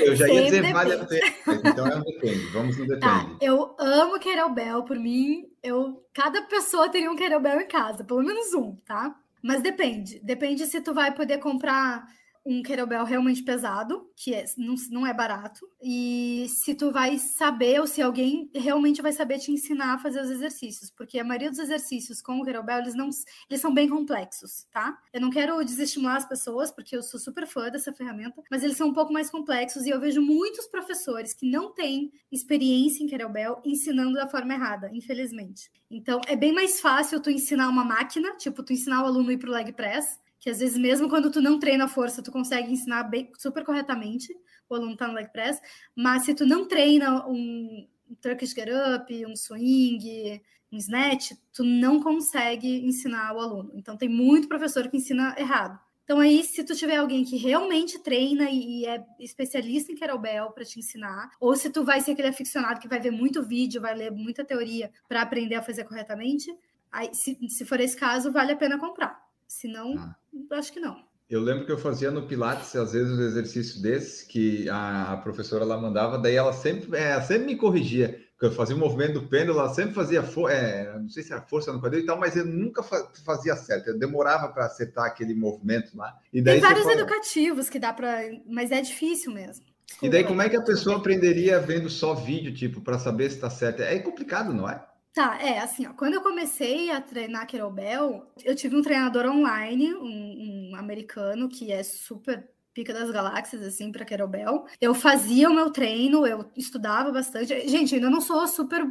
[0.00, 0.72] Eu já ia dizer depende.
[0.72, 1.26] vale a pena,
[1.70, 2.46] então é um depende.
[2.46, 3.38] Vamos no tá, depende.
[3.38, 8.22] Tá, eu amo kettlebell, por mim, eu cada pessoa teria um kettlebell em casa, pelo
[8.22, 9.14] menos um, tá?
[9.44, 10.20] Mas depende.
[10.24, 12.06] Depende se tu vai poder comprar
[12.44, 17.80] um kettlebell realmente pesado, que é, não, não é barato, e se tu vai saber
[17.80, 21.50] ou se alguém realmente vai saber te ensinar a fazer os exercícios, porque a maioria
[21.50, 23.08] dos exercícios com o kettlebell, eles não
[23.48, 24.98] eles são bem complexos, tá?
[25.12, 28.76] Eu não quero desestimular as pessoas, porque eu sou super fã dessa ferramenta, mas eles
[28.76, 33.06] são um pouco mais complexos e eu vejo muitos professores que não têm experiência em
[33.06, 35.70] kettlebell ensinando da forma errada, infelizmente.
[35.90, 39.32] Então, é bem mais fácil tu ensinar uma máquina, tipo tu ensinar o aluno a
[39.32, 42.70] ir pro leg press, que às vezes mesmo quando tu não treina força, tu consegue
[42.70, 44.28] ensinar bem, super corretamente,
[44.68, 45.58] o aluno tá no leg press,
[45.96, 47.88] mas se tu não treina um,
[48.20, 53.70] Turkish Get Up, um swing, um snatch, tu não consegue ensinar o aluno.
[53.72, 55.80] Então tem muito professor que ensina errado.
[56.04, 60.62] Então aí, se tu tiver alguém que realmente treina e é especialista em kettlebell para
[60.62, 63.94] te ensinar, ou se tu vai ser aquele aficionado que vai ver muito vídeo, vai
[63.94, 66.54] ler muita teoria para aprender a fazer corretamente,
[66.92, 69.24] aí, se, se for esse caso, vale a pena comprar.
[69.48, 70.16] Se não, ah.
[70.52, 70.96] Acho que não.
[71.28, 75.64] Eu lembro que eu fazia no Pilates, às vezes, um exercício desse, que a, professora
[75.64, 78.22] lá mandava, daí ela sempre, é, sempre me corrigia.
[78.40, 81.72] Eu fazia o movimento do pêndulo, ela sempre fazia, é, não sei se era força
[81.72, 83.88] no quadril e tal, mas eu nunca fazia certo.
[83.88, 86.14] Eu demorava para acertar aquele movimento lá.
[86.30, 87.00] E daí Tem vários fala...
[87.00, 89.64] educativos que dá para, mas é difícil mesmo.
[89.86, 93.30] Desculpa, e daí como é que a pessoa aprenderia vendo só vídeo, tipo, para saber
[93.30, 93.80] se está certo?
[93.80, 94.84] É complicado, não é?
[95.14, 99.94] Tá, é assim, ó, quando eu comecei a treinar kettlebell, eu tive um treinador online,
[99.94, 104.66] um, um americano que é super pica das galáxias, assim, para kettlebell.
[104.80, 107.46] Eu fazia o meu treino, eu estudava bastante.
[107.68, 108.84] Gente, ainda não sou super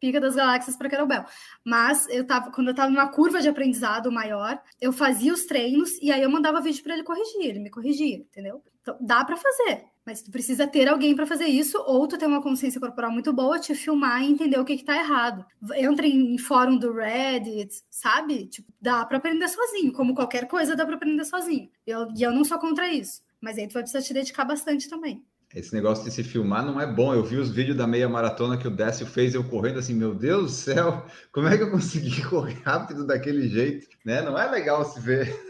[0.00, 1.24] pica das galáxias para kettlebell,
[1.64, 5.90] mas eu tava, quando eu tava numa curva de aprendizado maior, eu fazia os treinos
[6.02, 8.64] e aí eu mandava vídeo para ele corrigir, ele me corrigia, entendeu?
[8.88, 9.84] Então, dá para fazer.
[10.06, 13.30] Mas tu precisa ter alguém para fazer isso, ou tu ter uma consciência corporal muito
[13.30, 15.44] boa, te filmar e entender o que, que tá errado.
[15.74, 18.46] Entra em fórum do Reddit, sabe?
[18.46, 21.68] Tipo, dá para aprender sozinho, como qualquer coisa dá para aprender sozinho.
[21.86, 23.20] Eu, e eu não sou contra isso.
[23.38, 25.22] Mas aí tu vai precisar te dedicar bastante também.
[25.54, 27.12] Esse negócio de se filmar não é bom.
[27.12, 30.14] Eu vi os vídeos da meia maratona que o Décio fez, eu correndo assim, meu
[30.14, 33.86] Deus do céu, como é que eu consegui correr rápido daquele jeito?
[34.04, 34.22] Né?
[34.22, 35.47] Não é legal se ver.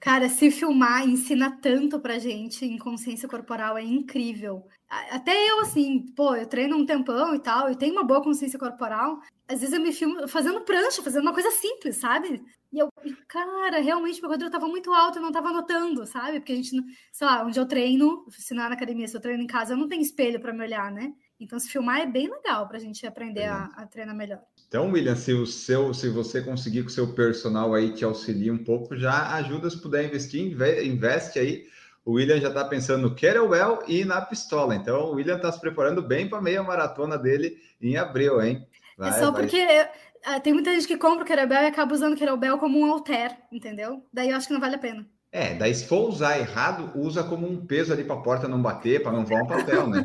[0.00, 4.66] Cara, se filmar ensina tanto pra gente em consciência corporal, é incrível.
[4.88, 8.58] Até eu, assim, pô, eu treino um tempão e tal, e tenho uma boa consciência
[8.58, 9.20] corporal.
[9.48, 12.42] Às vezes eu me filmo fazendo prancha, fazendo uma coisa simples, sabe?
[12.72, 12.88] E eu,
[13.28, 16.40] cara, realmente meu quadril tava muito alto, eu não tava notando, sabe?
[16.40, 16.70] Porque a gente,
[17.12, 19.72] sei lá, onde eu treino, se não é na academia, se eu treino em casa,
[19.72, 21.12] eu não tenho espelho para me olhar, né?
[21.38, 24.40] Então, se filmar é bem legal para a gente aprender a, a, treinar melhor.
[24.66, 28.50] Então, William, se o seu, se você conseguir que o seu personal aí te auxilie
[28.50, 31.66] um pouco, já ajuda se puder investir, investe aí.
[32.04, 34.74] O William já está pensando no kettlebell e na pistola.
[34.74, 38.66] Então, o William está se preparando bem para a meia maratona dele em abril, hein?
[38.98, 39.42] É vai, é só vai.
[39.42, 42.80] porque é, tem muita gente que compra o kettlebell e acaba usando o kettlebell como
[42.80, 44.02] um alter, entendeu?
[44.10, 45.06] Daí eu acho que não vale a pena.
[45.30, 48.62] É, daí se for usar errado, usa como um peso ali para a porta não
[48.62, 50.02] bater, para não voar um papel, né?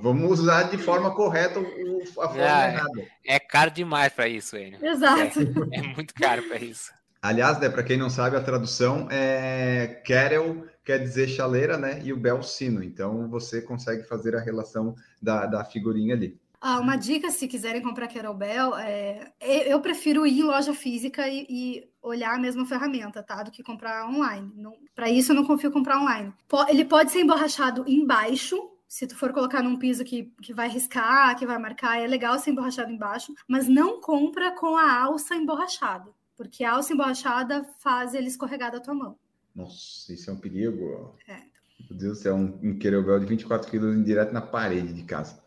[0.00, 3.06] Vamos usar de forma correta a forma ah, errada.
[3.24, 4.84] É caro demais para isso, Enio.
[4.84, 5.40] Exato.
[5.72, 6.92] É, é muito caro para isso.
[7.20, 12.00] Aliás, né, para quem não sabe, a tradução é kettle quer dizer chaleira, né?
[12.04, 12.82] E o bel sino.
[12.82, 16.38] Então você consegue fazer a relação da, da figurinha ali.
[16.60, 21.46] Ah, uma dica, se quiserem comprar kettlebell, é, eu prefiro ir em loja física e,
[21.46, 23.42] e, olhar a mesma ferramenta, tá?
[23.42, 24.50] Do que comprar online.
[24.94, 26.32] Para isso, eu não confio em comprar online.
[26.68, 28.56] Ele pode ser emborrachado embaixo,
[28.94, 32.38] se tu for colocar num piso que, que vai riscar, que vai marcar, é legal
[32.38, 38.14] ser emborrachado embaixo, mas não compra com a alça emborrachada, porque a alça emborrachada faz
[38.14, 39.18] ele escorregar da tua mão.
[39.52, 41.12] Nossa, isso é um perigo.
[41.26, 41.38] É.
[41.90, 45.42] Meu Deus do céu, um, um querobel de 24 quilos direto na parede de casa.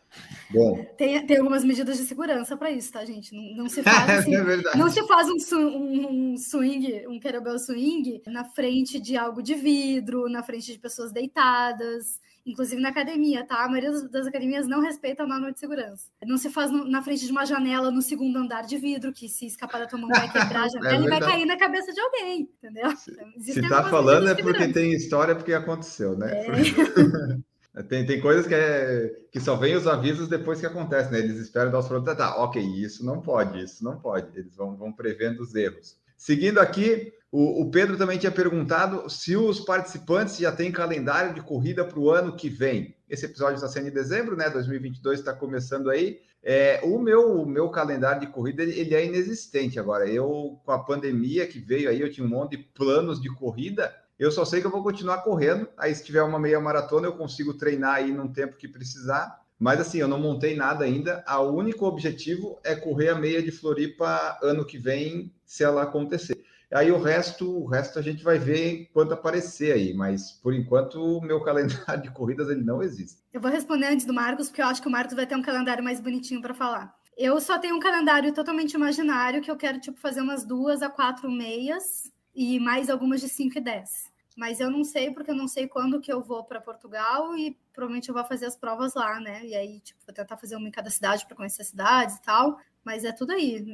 [0.50, 0.84] Bom.
[0.98, 3.34] Tem, tem algumas medidas de segurança para isso, tá, gente?
[3.34, 7.58] Não, não se faz assim, é não se faz um, um, um swing, um kettlebell
[7.60, 13.46] swing na frente de algo de vidro, na frente de pessoas deitadas inclusive na academia,
[13.46, 13.66] tá?
[13.66, 16.06] A maioria das, academias não respeita a norma de segurança.
[16.26, 19.28] Não se faz no, na frente de uma janela no segundo andar de vidro, que
[19.28, 21.94] se escapar da tua mão vai quebrar a janela é e vai cair na cabeça
[21.94, 22.96] de alguém, entendeu?
[22.96, 26.32] Se, então, se tá falando é porque tem história, porque aconteceu, né?
[26.34, 27.38] É.
[27.84, 31.20] Tem, tem coisas que, é, que só vem os avisos depois que acontece, né?
[31.20, 34.36] Eles esperam dar os produtos, tá, ok, isso não pode, isso não pode.
[34.36, 35.96] Eles vão, vão prevendo os erros.
[36.18, 41.42] Seguindo aqui, o, o, Pedro também tinha perguntado se os participantes já têm calendário de
[41.42, 42.96] corrida para o ano que vem.
[43.10, 44.50] Esse episódio está sendo em dezembro, né?
[44.50, 46.22] 2022 está começando aí.
[46.42, 50.08] É, o, meu, o meu calendário de corrida ele, é inexistente agora.
[50.10, 53.94] Eu, com a pandemia que veio aí, eu tinha um monte de planos de corrida.
[54.18, 55.68] Eu só sei que eu vou continuar correndo.
[55.78, 59.42] Aí, se tiver uma meia maratona, eu consigo treinar aí num tempo que precisar.
[59.60, 61.26] Mas assim, eu não montei nada ainda.
[61.28, 66.38] O único objetivo é correr a meia de Floripa ano que vem, se ela acontecer.
[66.74, 70.96] Aí o resto, o resto a gente vai ver quando aparecer aí, mas por enquanto
[71.02, 73.22] o meu calendário de corridas ele não existe.
[73.32, 75.42] Eu vou responder antes do Marcos, porque eu acho que o Marcos vai ter um
[75.42, 76.94] calendário mais bonitinho para falar.
[77.18, 80.90] Eu só tenho um calendário totalmente imaginário que eu quero tipo fazer umas duas a
[80.90, 83.90] quatro meias e mais algumas de 5 e 10.
[84.38, 87.58] Mas eu não sei porque eu não sei quando que eu vou para Portugal e
[87.74, 89.44] provavelmente eu vou fazer as provas lá, né?
[89.44, 92.22] E aí, tipo, vou tentar fazer uma em cada cidade para conhecer as cidades e
[92.22, 92.60] tal.
[92.84, 93.66] Mas é tudo aí.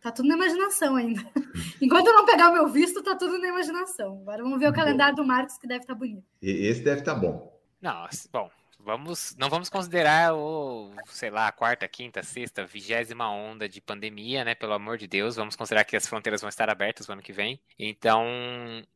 [0.00, 1.20] Tá tudo na imaginação ainda.
[1.82, 4.18] Enquanto eu não pegar o meu visto, tá tudo na imaginação.
[4.22, 6.24] Agora vamos ver o calendário do Marcos, que deve estar tá bonito.
[6.40, 7.58] Esse deve estar tá bom.
[7.80, 13.68] Não, bom, vamos, não vamos considerar o, sei lá, a quarta, quinta, sexta, vigésima onda
[13.68, 14.54] de pandemia, né?
[14.54, 17.32] Pelo amor de Deus, vamos considerar que as fronteiras vão estar abertas no ano que
[17.32, 17.60] vem.
[17.78, 18.24] Então,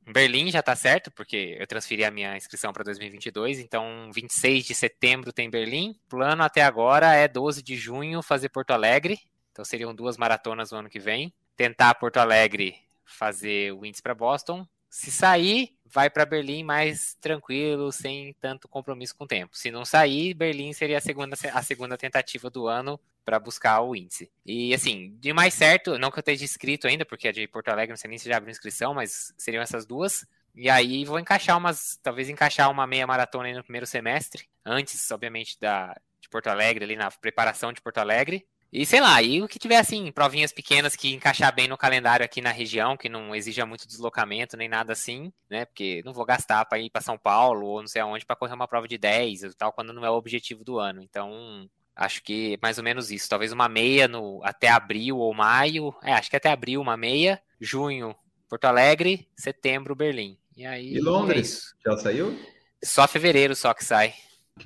[0.06, 4.74] Berlim já tá certo, porque eu transferi a minha inscrição para 2022, então 26 de
[4.74, 5.94] setembro tem Berlim.
[6.08, 9.18] Plano até agora é 12 de junho fazer Porto Alegre.
[9.52, 11.32] Então seriam duas maratonas no ano que vem.
[11.56, 14.66] Tentar Porto Alegre fazer o índice para Boston.
[14.88, 19.56] Se sair, vai para Berlim mais tranquilo, sem tanto compromisso com o tempo.
[19.56, 23.94] Se não sair, Berlim seria a segunda, a segunda tentativa do ano para buscar o
[23.94, 24.30] índice.
[24.44, 27.68] E assim, de mais certo, não que eu esteja inscrito ainda, porque a de Porto
[27.68, 30.26] Alegre não sei nem se já abriu inscrição, mas seriam essas duas.
[30.54, 35.58] E aí vou encaixar umas, talvez encaixar uma meia maratona no primeiro semestre, antes, obviamente,
[35.58, 38.46] da de Porto Alegre, ali na preparação de Porto Alegre.
[38.72, 42.24] E sei lá, e o que tiver assim, provinhas pequenas que encaixar bem no calendário
[42.24, 45.66] aqui na região, que não exija muito deslocamento nem nada assim, né?
[45.66, 48.54] Porque não vou gastar para ir para São Paulo ou não sei aonde para correr
[48.54, 51.02] uma prova de 10 e tal, quando não é o objetivo do ano.
[51.02, 53.28] Então, acho que mais ou menos isso.
[53.28, 55.94] Talvez uma meia no até abril ou maio.
[56.02, 58.16] É, acho que até abril uma meia, junho
[58.48, 60.38] Porto Alegre, setembro Berlim.
[60.56, 61.74] E aí E Londres?
[61.86, 62.38] é Já saiu?
[62.82, 64.14] só fevereiro só que sai.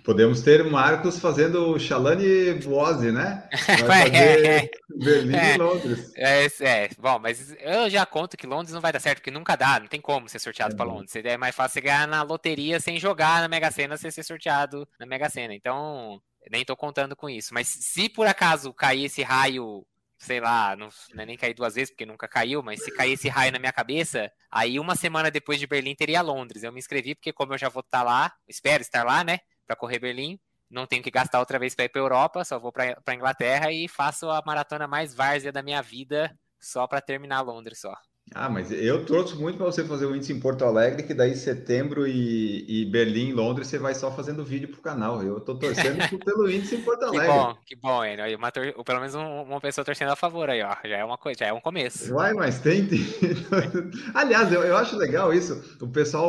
[0.05, 3.49] Podemos ter Marcos fazendo o Shalane Boase, né?
[3.87, 5.51] Vai É, fazer Berlim é.
[5.51, 6.13] e Londres.
[6.15, 9.55] É, é, bom, mas eu já conto que Londres não vai dar certo, porque nunca
[9.57, 10.85] dá, não tem como ser sorteado É bom.
[10.85, 11.15] Londres.
[11.17, 14.89] É mais fácil você ganhar na loteria sem jogar na Mega Sena, sem ser sorteado
[14.99, 15.55] na Mega Sena.
[15.55, 17.53] Então, nem tô contando com isso.
[17.53, 19.87] Mas se por acaso cair esse raio,
[20.19, 23.13] sei lá, não, não é nem cair duas vezes, porque nunca caiu, mas se cair
[23.13, 26.63] esse raio na minha cabeça, aí uma semana depois de Berlim teria Londres.
[26.63, 29.77] Eu me inscrevi, porque como eu já vou estar lá, espero estar lá, né, pra
[29.77, 30.39] correr Berlim.
[30.71, 33.87] Não tenho que gastar outra vez pra ir pra Europa, só vou pra Inglaterra e
[33.89, 37.95] faço a maratona mais várzea da minha vida só pra terminar Londres só.
[38.35, 41.37] Ah, mas eu torço muito para você fazer o índice em Porto Alegre, que daí
[41.37, 45.23] setembro e, e Berlim, Londres, você vai só fazendo vídeo pro canal.
[45.23, 47.29] Eu tô torcendo pelo índice em Porto Que Alegre.
[47.29, 48.37] bom, que bom, Enio.
[48.37, 50.75] Uma tor- Pelo menos um- uma pessoa torcendo a favor aí, ó.
[50.85, 52.13] Já é uma coisa, já é um começo.
[52.13, 52.85] Vai, mas tem.
[52.89, 52.99] tem-
[54.13, 55.63] Aliás, eu, eu acho legal isso.
[55.81, 56.29] O pessoal,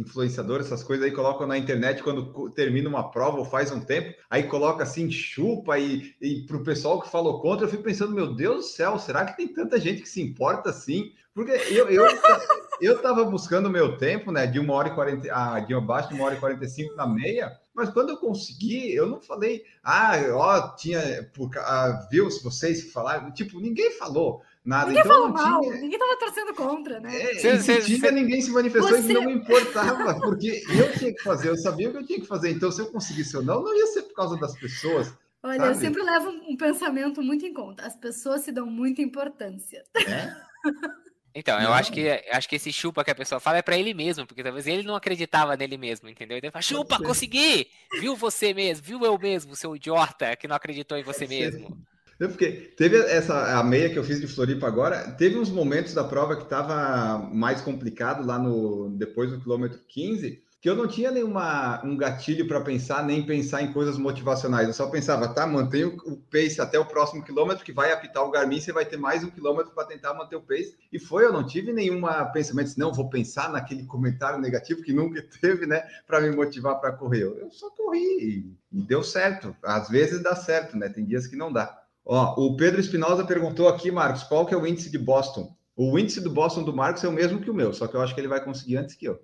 [0.00, 4.14] influenciadores, essas coisas aí, colocam na internet quando termina uma prova ou faz um tempo,
[4.28, 8.34] aí coloca assim, chupa, e, e pro pessoal que falou contra, eu fico pensando, meu
[8.34, 11.12] Deus do céu, será que tem tanta gente que se importa assim?
[11.34, 12.04] Porque eu, eu,
[12.80, 16.08] eu tava buscando o meu tempo, né, de uma hora e quarenta, ah, de abaixo
[16.08, 19.20] de uma hora e quarenta e cinco na meia, mas quando eu consegui, eu não
[19.20, 25.12] falei, ah, ó, tinha, por, ah, viu, vocês falaram, tipo, ninguém falou nada, Ninguém então
[25.12, 27.22] falou mal, tinha, ninguém tava torcendo contra, né?
[27.22, 30.92] é, Cê- e tinha, cê- ninguém se manifestou e Você- não me importava, porque eu
[30.92, 33.36] tinha que fazer, eu sabia o que eu tinha que fazer, então se eu conseguisse
[33.36, 35.78] ou não, não ia ser por causa das pessoas, Olha, eu sabe?
[35.78, 37.86] sempre levo um pensamento muito em conta.
[37.86, 39.82] As pessoas se dão muita importância.
[40.06, 40.36] né?
[41.32, 41.74] Então, eu Não.
[41.74, 44.42] acho que acho que esse chupa que a pessoa fala é pra ele mesmo, porque
[44.42, 46.36] talvez ele não acreditava nele mesmo, entendeu?
[46.36, 47.68] Ele fala, chupa, consegui!
[48.00, 51.78] Viu você mesmo, viu eu mesmo, seu idiota, que não acreditou em você mesmo.
[52.20, 55.94] Eu fiquei, teve essa a meia que eu fiz de Floripa agora, teve uns momentos
[55.94, 60.86] da prova que estava mais complicado lá no depois do quilômetro 15, que eu não
[60.86, 64.68] tinha nenhuma um gatilho para pensar, nem pensar em coisas motivacionais.
[64.68, 68.22] Eu só pensava, tá, mantenha o, o pace até o próximo quilômetro, que vai apitar
[68.22, 70.76] o Garmin, você vai ter mais um quilômetro para tentar manter o pace.
[70.92, 72.02] E foi, eu não tive nenhum
[72.34, 76.92] pensamento, não, vou pensar naquele comentário negativo que nunca teve, né, para me motivar para
[76.92, 77.22] correr.
[77.22, 79.56] Eu só corri e, e deu certo.
[79.62, 80.90] Às vezes dá certo, né?
[80.90, 81.79] Tem dias que não dá.
[82.04, 85.54] Ó, o Pedro Espinosa perguntou aqui, Marcos, qual que é o índice de Boston?
[85.76, 88.02] O índice do Boston do Marcos é o mesmo que o meu, só que eu
[88.02, 89.20] acho que ele vai conseguir antes que eu.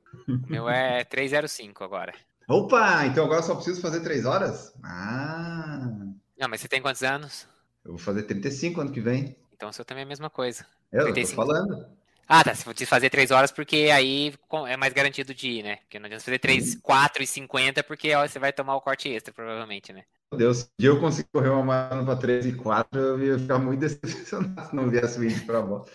[0.48, 2.14] Meu é 305 agora.
[2.48, 4.72] Opa, então agora só preciso fazer três horas?
[4.82, 5.90] Ah,
[6.38, 7.46] Não, mas você tem quantos anos?
[7.84, 9.36] eu vou fazer 35 ano que vem.
[9.54, 10.64] Então o seu também é a mesma coisa.
[10.92, 11.36] Eu tô 35.
[11.36, 11.86] falando.
[12.28, 12.54] Ah, tá.
[12.54, 14.32] Se te fazer 3 horas, porque aí
[14.68, 15.76] é mais garantido de ir, né?
[15.76, 19.08] Porque não adianta fazer 3, 4 e 50, porque ó, você vai tomar o corte
[19.08, 20.02] extra, provavelmente, né?
[20.32, 23.58] Meu Deus, se eu conseguir correr uma maratona para 3 e 4, eu ia ficar
[23.58, 25.90] muito decepcionado se não viesse o índice para Boston.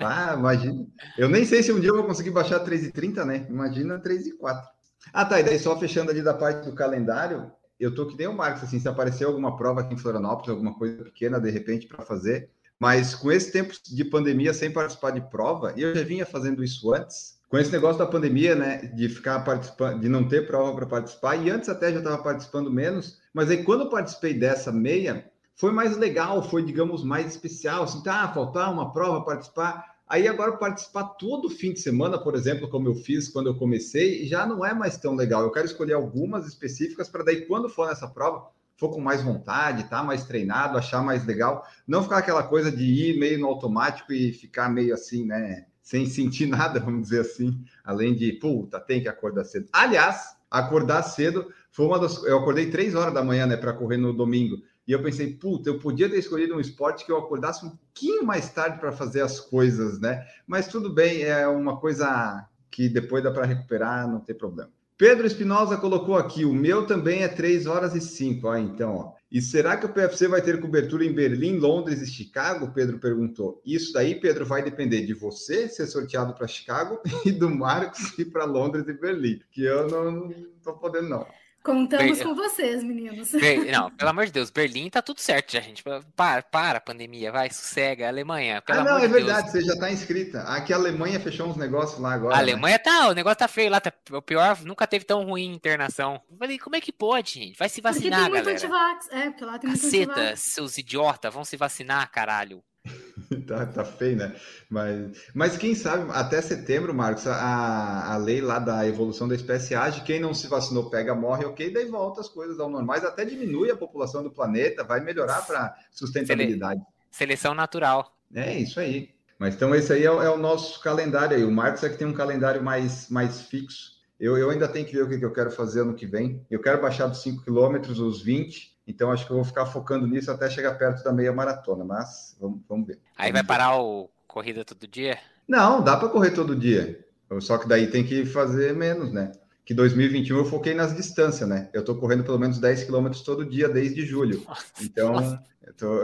[0.00, 0.84] Ah, imagina.
[1.16, 3.46] Eu nem sei se um dia eu vou conseguir baixar 3 e 30, né?
[3.48, 4.68] Imagina 3 e 4.
[5.12, 5.38] Ah, tá.
[5.38, 8.64] E daí só fechando ali da parte do calendário, eu tô que nem o Marcos,
[8.64, 12.50] assim, se aparecer alguma prova aqui em Florianópolis, alguma coisa pequena, de repente, para fazer,
[12.78, 16.62] mas com esse tempo de pandemia sem participar de prova, e eu já vinha fazendo
[16.62, 20.74] isso antes, com esse negócio da pandemia, né, de ficar participando, de não ter prova
[20.74, 24.70] para participar, e antes até já estava participando menos, mas aí quando eu participei dessa
[24.70, 30.26] meia, foi mais legal, foi, digamos, mais especial, assim, tá, faltar uma prova, participar, Aí
[30.26, 34.46] agora participar todo fim de semana, por exemplo, como eu fiz quando eu comecei, já
[34.46, 35.42] não é mais tão legal.
[35.42, 39.90] Eu quero escolher algumas específicas para daí quando for nessa prova, for com mais vontade,
[39.90, 44.12] tá mais treinado, achar mais legal, não ficar aquela coisa de ir meio no automático
[44.12, 49.02] e ficar meio assim, né, sem sentir nada, vamos dizer assim, além de, puta, tem
[49.02, 49.68] que acordar cedo.
[49.72, 52.22] Aliás, acordar cedo foi uma das.
[52.22, 54.62] Eu acordei três horas da manhã, né, para correr no domingo.
[54.86, 58.24] E eu pensei, puta, eu podia ter escolhido um esporte que eu acordasse um pouquinho
[58.24, 60.24] mais tarde para fazer as coisas, né?
[60.46, 64.70] Mas tudo bem, é uma coisa que depois dá para recuperar, não tem problema.
[64.98, 68.48] Pedro Espinosa colocou aqui, o meu também é 3 horas e 5.
[68.48, 69.12] Ah, então, ó.
[69.30, 72.72] E será que o PFC vai ter cobertura em Berlim, Londres e Chicago?
[72.74, 73.62] Pedro perguntou.
[73.64, 78.24] Isso daí, Pedro, vai depender de você ser sorteado para Chicago e do Marcos ir
[78.24, 81.26] para Londres e Berlim, que eu não estou podendo, não.
[81.62, 83.32] Contamos com vocês, meninos.
[83.70, 85.82] não, pelo amor de Deus, Berlim tá tudo certo já, gente.
[86.16, 88.08] Para, para, pandemia, vai, sossega.
[88.08, 89.64] Alemanha, pelo ah, não, amor é de verdade, Deus.
[89.64, 90.42] você já tá inscrita.
[90.42, 92.34] Aqui a Alemanha fechou uns negócios lá agora.
[92.34, 92.42] A né?
[92.42, 92.78] Alemanha né?
[92.78, 96.22] tá, o negócio tá feio lá, tá, o pior, nunca teve tão ruim internação.
[96.30, 97.58] Eu falei, como é que pode, gente?
[97.58, 98.92] Vai se vacinar, porque tem muito galera.
[98.92, 99.08] Antivax.
[99.10, 102.62] É, porque lá tem Caceta, muito seus idiotas, vão se vacinar, caralho.
[103.46, 104.34] tá, tá feio, né?
[104.68, 109.74] Mas, mas quem sabe, até setembro, Marcos, a, a lei lá da evolução da espécie
[109.74, 113.24] age, quem não se vacinou pega, morre, ok, daí volta as coisas ao normais, até
[113.24, 116.80] diminui a população do planeta, vai melhorar para sustentabilidade.
[117.10, 118.14] Seleção natural.
[118.34, 119.10] É isso aí.
[119.38, 121.44] Mas então esse aí é, é, o nosso calendário aí.
[121.44, 123.98] O Marcos é que tem um calendário mais, mais fixo.
[124.18, 126.44] Eu, eu ainda tenho que ver o que, que eu quero fazer ano que vem.
[126.50, 130.06] Eu quero baixar dos 5 quilômetros, os 20, então, acho que eu vou ficar focando
[130.06, 132.98] nisso até chegar perto da meia maratona, mas vamos, vamos ver.
[133.18, 135.18] Aí vai parar o corrida todo dia?
[135.46, 137.06] Não, dá para correr todo dia.
[137.40, 139.32] Só que daí tem que fazer menos, né?
[139.68, 141.68] Que 2021 eu foquei nas distâncias, né?
[141.74, 144.42] Eu tô correndo pelo menos 10 quilômetros todo dia desde julho.
[144.80, 145.94] Então, eu tô,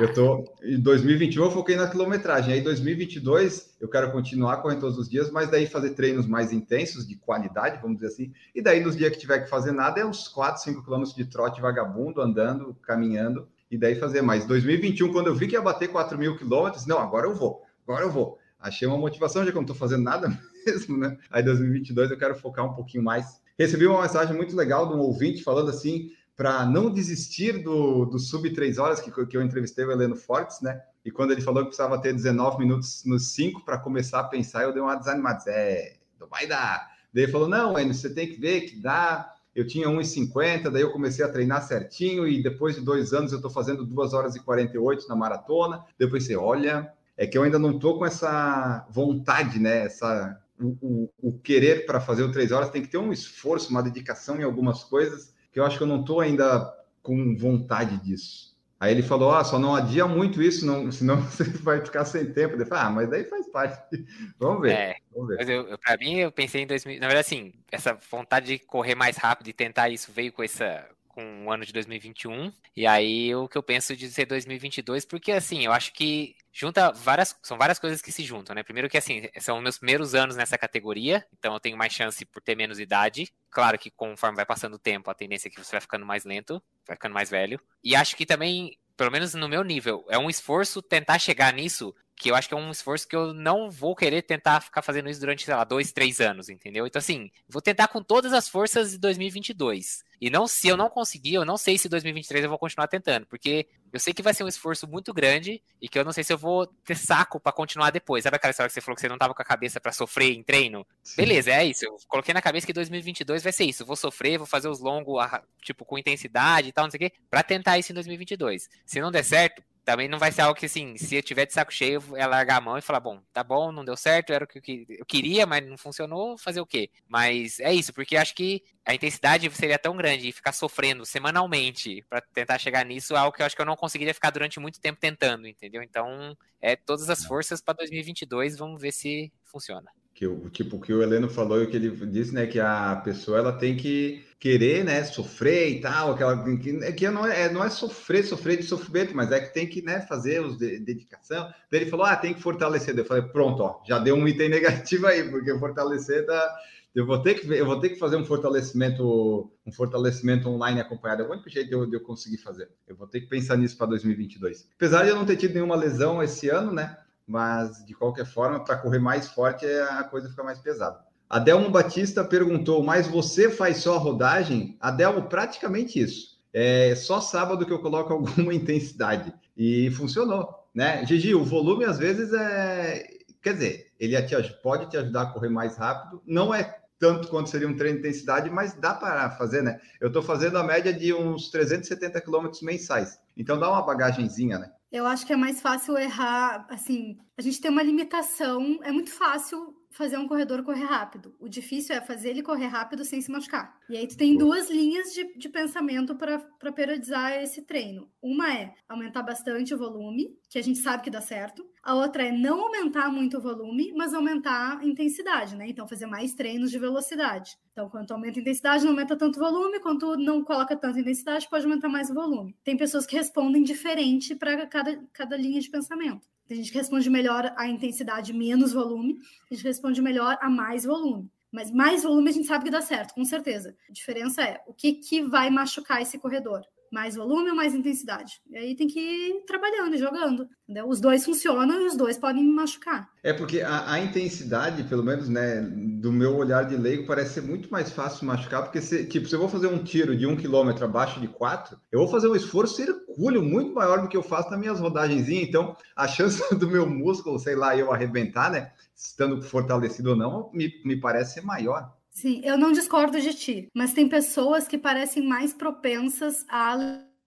[0.00, 0.44] eu, tô.
[0.64, 2.54] Em 2021 eu foquei na quilometragem.
[2.54, 7.06] Aí 2022 eu quero continuar correndo todos os dias, mas daí fazer treinos mais intensos,
[7.06, 8.32] de qualidade, vamos dizer assim.
[8.52, 11.24] E daí nos dias que tiver que fazer nada, é uns 4, 5 quilômetros de
[11.24, 14.44] trote vagabundo, andando, caminhando, e daí fazer mais.
[14.44, 18.04] 2021, quando eu vi que ia bater 4 mil quilômetros, não, agora eu vou, agora
[18.04, 18.40] eu vou.
[18.58, 20.36] Achei uma motivação, já que eu não estou fazendo nada
[20.72, 21.16] mesmo, né?
[21.30, 23.40] Aí 2022 eu quero focar um pouquinho mais.
[23.58, 28.18] Recebi uma mensagem muito legal de um ouvinte falando assim para não desistir do, do
[28.18, 30.80] sub 3 horas, que, que eu entrevistei o Heleno Fortes, né?
[31.04, 34.62] E quando ele falou que precisava ter 19 minutos nos 5 para começar a pensar,
[34.62, 35.42] eu dei uma desanimada.
[35.48, 36.86] É, não vai dar.
[37.12, 39.34] Daí ele falou: não, Enio, você tem que ver que dá.
[39.54, 43.38] Eu tinha 1,50, daí eu comecei a treinar certinho, e depois de dois anos eu
[43.38, 45.84] estou fazendo 2 horas e 48 na maratona.
[45.98, 49.86] Depois você, olha, é que eu ainda não estou com essa vontade, né?
[49.86, 53.70] Essa, o, o, o querer para fazer o 3 horas tem que ter um esforço,
[53.70, 57.96] uma dedicação em algumas coisas que eu acho que eu não estou ainda com vontade
[58.04, 58.48] disso.
[58.80, 62.32] Aí ele falou: ah, só não adia muito isso, não, senão você vai ficar sem
[62.32, 62.54] tempo.
[62.54, 63.78] Eu falei, ah, mas daí faz parte.
[64.38, 64.72] Vamos ver.
[64.72, 65.78] É, vamos ver.
[65.78, 67.00] Pra mim, eu pensei em 2000.
[67.00, 70.86] Na verdade, assim, essa vontade de correr mais rápido e tentar isso veio com essa,
[71.18, 72.52] com o ano de 2021.
[72.76, 76.92] E aí o que eu penso de ser 2022, porque assim, eu acho que junta
[76.92, 78.62] várias, são várias coisas que se juntam, né?
[78.62, 82.40] Primeiro que assim, são meus primeiros anos nessa categoria, então eu tenho mais chance por
[82.40, 83.32] ter menos idade.
[83.50, 86.24] Claro que conforme vai passando o tempo, a tendência é que você vai ficando mais
[86.24, 87.60] lento, vai ficando mais velho.
[87.82, 91.92] E acho que também, pelo menos no meu nível, é um esforço tentar chegar nisso
[92.14, 95.08] que eu acho que é um esforço que eu não vou querer tentar ficar fazendo
[95.08, 96.84] isso durante, sei lá, dois, três anos, entendeu?
[96.84, 100.02] Então, assim, vou tentar com todas as forças de 2022.
[100.20, 103.26] E não, se eu não conseguir, eu não sei se 2023 eu vou continuar tentando,
[103.26, 106.24] porque eu sei que vai ser um esforço muito grande e que eu não sei
[106.24, 108.24] se eu vou ter saco para continuar depois.
[108.24, 110.32] Sabe aquela história que você falou que você não tava com a cabeça para sofrer
[110.32, 110.86] em treino?
[111.02, 111.16] Sim.
[111.16, 111.84] Beleza, é isso.
[111.84, 113.86] Eu coloquei na cabeça que 2022 vai ser isso.
[113.86, 115.22] Vou sofrer, vou fazer os longos,
[115.62, 118.68] tipo, com intensidade e tal, não sei o quê, pra tentar isso em 2022.
[118.84, 121.54] Se não der certo, também não vai ser algo que, assim, se eu tiver de
[121.54, 124.44] saco cheio, é largar a mão e falar, bom, tá bom, não deu certo, era
[124.44, 126.90] o que eu queria, mas não funcionou, fazer o quê?
[127.08, 132.04] Mas é isso, porque acho que a intensidade seria tão grande e ficar sofrendo semanalmente
[132.06, 134.60] para tentar chegar nisso é algo que eu acho que eu não conseguiria ficar durante
[134.60, 135.82] muito tempo tentando, entendeu?
[135.82, 140.92] Então, é todas as forças para 2022, vamos ver se funciona que o tipo que
[140.92, 144.24] o Heleno falou e o que ele disse, né, que a pessoa ela tem que
[144.40, 148.56] querer, né, sofrer e tal, aquela que, é que não é, não é sofrer, sofrer
[148.56, 151.44] de sofrimento, mas é que tem que, né, fazer os de, dedicação.
[151.70, 152.98] Daí ele falou: "Ah, tem que fortalecer".
[152.98, 156.52] Eu falei: "Pronto, ó, já deu um item negativo aí, porque fortalecer tá
[156.92, 161.22] eu vou ter que eu vou ter que fazer um fortalecimento um fortalecimento online acompanhado.
[161.22, 162.68] É o único jeito de eu, de eu conseguir fazer.
[162.88, 164.68] Eu vou ter que pensar nisso para 2022.
[164.74, 166.96] Apesar de eu não ter tido nenhuma lesão esse ano, né?
[167.28, 170.98] Mas de qualquer forma, para correr mais forte, é, a coisa fica mais pesada.
[171.28, 174.76] Adelmo Batista perguntou: mas você faz só rodagem?
[174.80, 176.38] Adelmo, praticamente isso.
[176.52, 179.32] É só sábado que eu coloco alguma intensidade.
[179.56, 181.04] E funcionou, né?
[181.04, 183.06] Gigi, o volume às vezes é.
[183.42, 186.22] Quer dizer, ele te, pode te ajudar a correr mais rápido.
[186.26, 189.80] Não é tanto quanto seria um treino de intensidade, mas dá para fazer, né?
[190.00, 193.20] Eu estou fazendo a média de uns 370 quilômetros mensais.
[193.36, 194.72] Então dá uma bagagenzinha, né?
[194.90, 199.10] Eu acho que é mais fácil errar, assim, a gente tem uma limitação, é muito
[199.10, 201.34] fácil fazer um corredor correr rápido.
[201.38, 203.78] O difícil é fazer ele correr rápido sem se machucar.
[203.88, 208.08] E aí tu tem duas linhas de, de pensamento para periodizar esse treino.
[208.22, 211.66] Uma é aumentar bastante o volume, que a gente sabe que dá certo.
[211.82, 215.68] A outra é não aumentar muito o volume, mas aumentar a intensidade, né?
[215.68, 217.56] Então fazer mais treinos de velocidade.
[217.72, 221.48] Então, quando aumenta a intensidade, não aumenta tanto o volume, quando não coloca tanta intensidade,
[221.48, 222.56] pode aumentar mais o volume.
[222.64, 226.26] Tem pessoas que respondem diferente para cada, cada linha de pensamento.
[226.48, 229.18] Tem gente que responde melhor a intensidade menos volume,
[229.50, 231.30] a gente responde melhor a mais volume.
[231.52, 233.76] Mas mais volume a gente sabe que dá certo, com certeza.
[233.88, 236.62] A diferença é o que, que vai machucar esse corredor
[236.92, 238.40] mais volume ou mais intensidade.
[238.50, 240.48] E aí tem que ir trabalhando e jogando.
[240.68, 240.86] Entendeu?
[240.86, 243.08] Os dois funcionam e os dois podem machucar.
[243.22, 247.42] É porque a, a, intensidade, pelo menos, né, do meu olhar de leigo, parece ser
[247.42, 250.36] muito mais fácil machucar, porque se, tipo, se eu vou fazer um tiro de um
[250.36, 254.22] quilômetro abaixo de quatro, eu vou fazer um esforço hercúleo muito maior do que eu
[254.22, 255.28] faço nas minhas rodagens.
[255.28, 260.50] Então, a chance do meu músculo, sei lá, eu arrebentar, né, estando fortalecido ou não,
[260.52, 261.96] me, me parece ser maior.
[262.18, 266.76] Sim, eu não discordo de ti, mas tem pessoas que parecem mais propensas a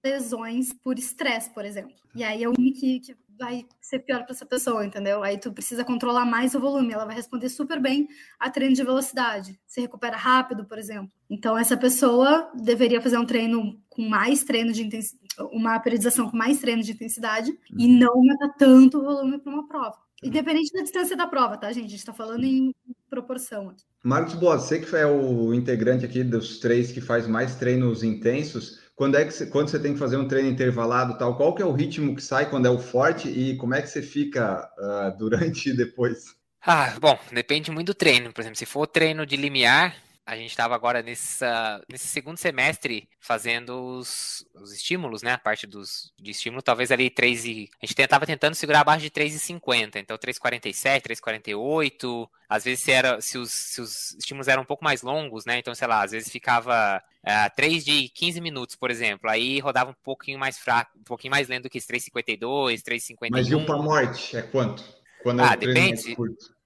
[0.03, 1.93] lesões por estresse, por exemplo.
[2.13, 5.23] E aí é o que, que vai ser pior para essa pessoa, entendeu?
[5.23, 8.05] Aí tu precisa controlar mais o volume, ela vai responder super bem
[8.37, 11.09] a treino de velocidade, se recupera rápido, por exemplo.
[11.29, 16.35] Então essa pessoa deveria fazer um treino com mais treino de intensidade, uma periodização com
[16.35, 17.79] mais treino de intensidade uhum.
[17.79, 19.97] e não aumentar tanto o volume para uma prova.
[20.21, 21.85] Independente da distância da prova, tá, gente?
[21.85, 22.75] A gente está falando em
[23.12, 23.84] proporção aqui.
[24.01, 28.80] Marcos Boa, você que é o integrante aqui dos três que faz mais treinos intensos,
[28.95, 31.62] quando é que você, quando você tem que fazer um treino intervalado tal, qual que
[31.62, 34.70] é o ritmo que sai quando é o forte e como é que você fica
[34.80, 36.36] uh, durante e depois?
[36.62, 38.32] Ah, bom, depende muito do treino.
[38.32, 39.95] Por exemplo, se for treino de limiar,
[40.26, 45.34] a gente estava agora nessa, nesse segundo semestre fazendo os, os, estímulos, né?
[45.34, 47.69] A parte dos, de estímulo, talvez ali 3 e...
[47.82, 49.95] A gente tentava tentando segurar abaixo de 3,50.
[49.95, 52.30] Então 3,47, 3,48.
[52.47, 55.57] Às vezes se, era, se, os, se os estímulos eram um pouco mais longos, né?
[55.57, 59.30] Então, sei lá, às vezes ficava uh, 3 de 15 minutos, por exemplo.
[59.30, 63.28] Aí rodava um pouquinho mais fraco, um pouquinho mais lento do que esse 3,52, 3,51.
[63.32, 64.84] Mas e o para morte é quanto?
[65.24, 66.15] Quando ah, depende.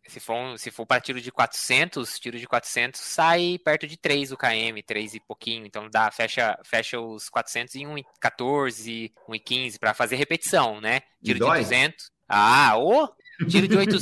[0.07, 4.31] Se for, se for para tiro de 400, tiro de 400 sai perto de 3
[4.31, 5.65] o KM, 3 e pouquinho.
[5.65, 11.01] Então dá, fecha, fecha os 400 em 1,14, 1,15 para fazer repetição, né?
[11.23, 12.11] Tiro de 200.
[12.27, 13.07] Ah, ô!
[13.49, 13.97] Tiro de, 8,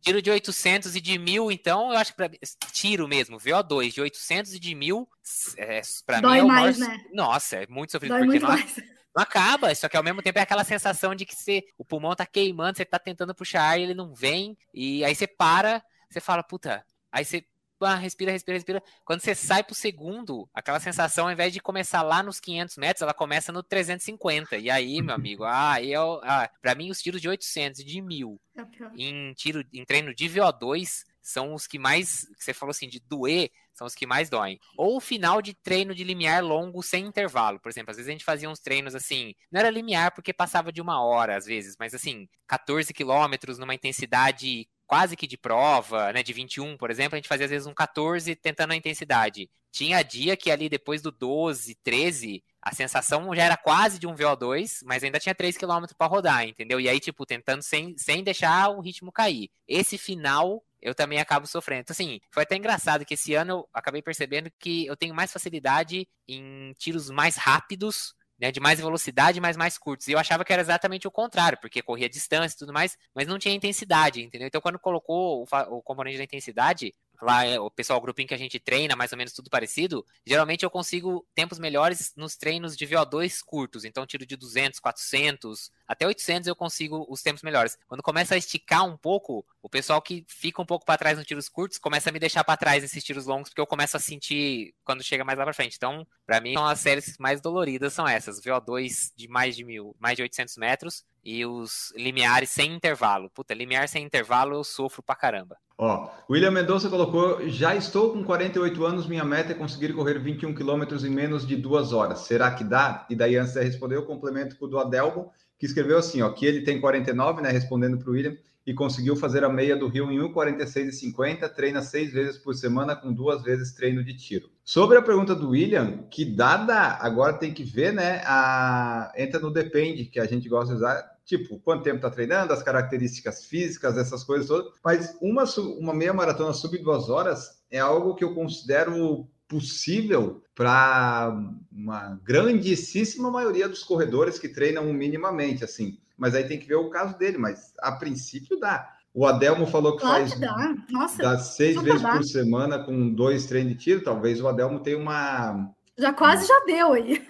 [0.00, 2.28] tiro de 800 e de 1000, então eu acho que pra,
[2.72, 5.08] tiro mesmo, VO2 de 800 e de 1000,
[5.56, 6.92] é, para mim é o mais, maior...
[6.92, 7.04] né?
[7.12, 8.10] Nossa, é muito sofrido.
[8.10, 8.74] Dói porque muito mais
[9.14, 12.14] não acaba, só que ao mesmo tempo é aquela sensação de que você, o pulmão
[12.14, 15.82] tá queimando, você tá tentando puxar ar e ele não vem, e aí você para,
[16.10, 17.44] você fala, puta, aí você
[17.84, 18.82] ah, respira, respira, respira.
[19.04, 23.02] Quando você sai pro segundo, aquela sensação, ao invés de começar lá nos 500 metros,
[23.02, 24.56] ela começa no 350.
[24.58, 28.00] E aí, meu amigo, ah, eu, ah, pra mim, os tiros de 800 e de
[28.00, 28.62] 1000 é
[28.96, 32.98] em, tiro, em treino de VO2 são os que mais, que você falou assim, de
[32.98, 34.58] doer, são os que mais doem.
[34.76, 37.60] Ou o final de treino de limiar longo sem intervalo.
[37.60, 40.72] Por exemplo, às vezes a gente fazia uns treinos assim, não era limiar porque passava
[40.72, 46.12] de uma hora às vezes, mas assim, 14 quilômetros numa intensidade quase que de prova,
[46.12, 49.48] né, de 21, por exemplo, a gente fazia às vezes um 14 tentando a intensidade.
[49.70, 54.14] Tinha dia que ali depois do 12, 13, a sensação já era quase de um
[54.14, 56.78] VO2, mas ainda tinha 3 km para rodar, entendeu?
[56.78, 59.48] E aí, tipo, tentando sem, sem deixar o ritmo cair.
[59.66, 61.80] Esse final eu também acabo sofrendo.
[61.80, 65.32] Então, assim, foi até engraçado que esse ano eu acabei percebendo que eu tenho mais
[65.32, 70.08] facilidade em tiros mais rápidos, né, de mais velocidade, mas mais curtos.
[70.08, 73.28] E eu achava que era exatamente o contrário, porque corria distância e tudo mais, mas
[73.28, 74.48] não tinha intensidade, entendeu?
[74.48, 78.34] Então, quando colocou o, o componente da intensidade, lá é o pessoal, o grupinho que
[78.34, 82.76] a gente treina, mais ou menos tudo parecido, geralmente eu consigo tempos melhores nos treinos
[82.76, 87.78] de VO2 curtos, então tiro de 200, 400, até 800 eu consigo os tempos melhores.
[87.86, 91.26] Quando começa a esticar um pouco, o pessoal que fica um pouco para trás nos
[91.26, 94.00] tiros curtos começa a me deixar para trás nesses tiros longos, porque eu começo a
[94.00, 95.76] sentir quando chega mais lá para frente.
[95.76, 99.94] Então, para mim, são as séries mais doloridas são essas, VO2 de mais de mil,
[99.98, 103.30] mais de 800 metros e os limiares sem intervalo.
[103.30, 105.56] Puta, limiar sem intervalo eu sofro pra caramba.
[105.78, 110.54] Ó, William Mendonça colocou: já estou com 48 anos, minha meta é conseguir correr 21
[110.54, 112.20] quilômetros em menos de duas horas.
[112.20, 113.06] Será que dá?
[113.08, 116.30] E daí, antes de responder, eu complemento com o do Adelmo, que escreveu assim: ó,
[116.30, 117.50] que ele tem 49, né?
[117.50, 122.12] Respondendo para o William, e conseguiu fazer a meia do Rio em 1,46,50, treina seis
[122.12, 124.48] vezes por semana, com duas vezes treino de tiro.
[124.64, 128.22] Sobre a pergunta do William, que dada, agora tem que ver, né?
[128.24, 132.52] A, entra no depende, que a gente gosta de usar tipo, quanto tempo está treinando,
[132.52, 134.72] as características físicas, essas coisas todas.
[134.84, 135.44] Mas uma,
[135.78, 141.34] uma meia maratona sub duas horas é algo que eu considero possível para
[141.70, 145.98] uma grandíssima maioria dos corredores que treinam minimamente, assim.
[146.16, 148.88] Mas aí tem que ver o caso dele, mas a princípio dá.
[149.14, 150.92] O Adelmo falou que Claro faz que.
[150.92, 154.02] Nossa, dá seis vezes por semana com dois treinos de tiro.
[154.02, 155.70] Talvez o Adelmo tenha uma.
[155.98, 157.22] já quase já deu aí.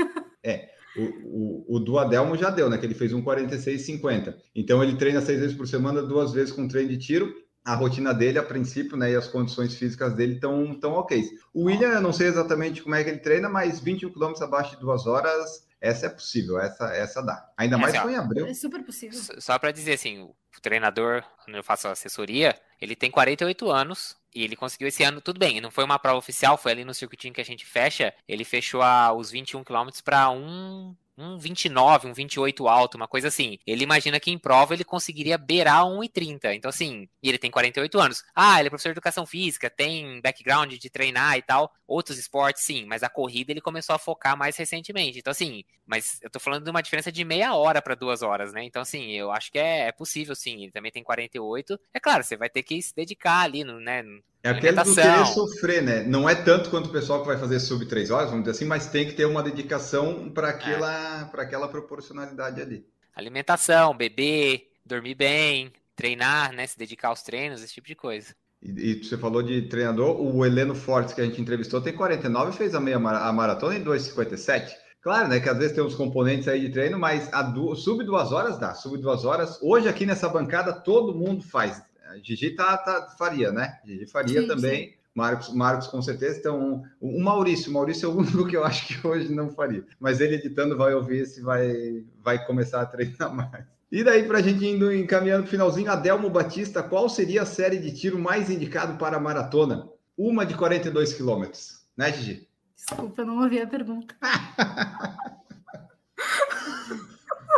[0.97, 2.77] O, o, o do Adelmo já deu, né?
[2.79, 4.35] Que ele fez um 46,50.
[4.55, 7.35] Então ele treina seis vezes por semana, duas vezes com treino de tiro.
[7.65, 9.13] A rotina dele, a princípio, né?
[9.13, 11.23] E as condições físicas dele estão tão ok.
[11.55, 14.73] O William, eu não sei exatamente como é que ele treina, mas 21 km abaixo
[14.75, 17.49] de duas horas, essa é possível, essa, essa dá.
[17.57, 18.47] Ainda mais Essa- foi em abril.
[18.47, 19.19] É super possível.
[19.39, 24.43] Só pra dizer assim, o treinador, quando eu faço assessoria, ele tem 48 anos e
[24.45, 27.35] ele conseguiu esse ano, tudo bem, não foi uma prova oficial, foi ali no circuitinho
[27.35, 32.13] que a gente fecha, ele fechou a- os 21 km para um um 29, um
[32.13, 33.59] 28 alto, uma coisa assim.
[33.67, 36.55] Ele imagina que em prova ele conseguiria beirar um 1,30.
[36.55, 38.25] Então, assim, e ele tem 48 anos.
[38.35, 41.73] Ah, ele é professor de educação física, tem background de treinar e tal.
[41.87, 45.19] Outros esportes, sim, mas a corrida ele começou a focar mais recentemente.
[45.19, 48.53] Então, assim, mas eu tô falando de uma diferença de meia hora para duas horas,
[48.53, 48.65] né?
[48.65, 50.63] Então, assim, eu acho que é, é possível, sim.
[50.63, 51.79] Ele também tem 48.
[51.95, 54.03] É claro, você vai ter que se dedicar ali, no, né?
[54.45, 56.03] É aquele do querer sofrer, né?
[56.03, 58.65] Não é tanto quanto o pessoal que vai fazer sub três horas, vamos dizer assim,
[58.65, 62.85] mas tem que ter uma dedicação para aquela, para aquela proporcionalidade ali.
[63.15, 66.67] Alimentação, beber, dormir bem, treinar, né?
[66.67, 68.35] Se dedicar aos treinos, esse tipo de coisa.
[68.61, 68.71] E,
[69.01, 72.55] e você falou de treinador, o Heleno Fortes que a gente entrevistou tem 49 e
[72.57, 74.73] fez a meia mara- a maratona em 2,57.
[75.01, 75.41] Claro, né?
[75.41, 77.45] Que às vezes tem uns componentes aí de treino, mas a
[77.77, 78.73] sub duas horas dá.
[78.75, 79.59] Sub duas horas.
[79.63, 81.83] Hoje aqui nessa bancada todo mundo faz.
[82.13, 83.79] A Gigi tá, tá- faria, né?
[83.85, 84.95] Gigi faria Sim, também.
[85.15, 86.39] Marcos, Marcos com certeza.
[86.39, 89.85] Então, o Maurício, o Maurício é o único que eu acho que hoje não faria.
[90.01, 93.65] Mas ele editando vai ouvir se vai, vai começar a treinar mais.
[93.91, 97.47] E daí, para a gente indo encaminhando para o finalzinho, Adelmo Batista, qual seria a
[97.47, 99.87] série de tiro mais indicado para a maratona?
[100.17, 102.49] Uma de 42 quilômetros, né, Gigi?
[102.75, 104.15] Desculpa, eu não ouvi a pergunta.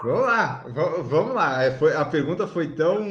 [0.03, 1.63] Vamos lá, va- vamos lá.
[1.63, 3.07] É, a pergunta foi tão.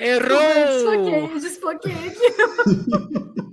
[0.00, 1.30] Errou!
[1.40, 3.52] Desfoquei, desfoquei aqui.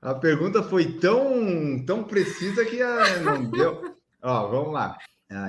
[0.00, 3.96] A pergunta foi tão, tão precisa que ah, não deu.
[4.22, 4.98] Ó, vamos lá.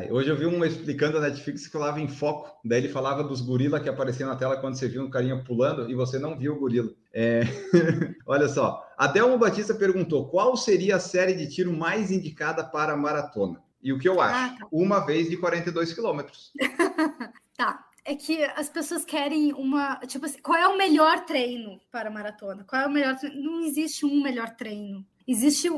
[0.09, 2.57] Hoje eu vi um explicando a Netflix que falava em foco.
[2.63, 5.89] Daí ele falava dos gorila que apareciam na tela quando você viu um carinha pulando
[5.91, 6.89] e você não viu o gorila.
[7.13, 7.41] É,
[8.25, 8.81] Olha só.
[8.97, 13.61] Adelmo Batista perguntou qual seria a série de tiro mais indicada para a maratona.
[13.83, 14.53] E o que eu acho?
[14.53, 14.67] Ah, tá.
[14.71, 16.51] Uma vez de 42 quilômetros.
[17.57, 17.85] Tá.
[18.07, 19.95] É que as pessoas querem uma.
[20.05, 22.63] Tipo assim, qual é o melhor treino para a maratona?
[22.63, 23.41] Qual é o melhor treino?
[23.41, 25.03] Não existe um melhor treino.
[25.27, 25.69] Existe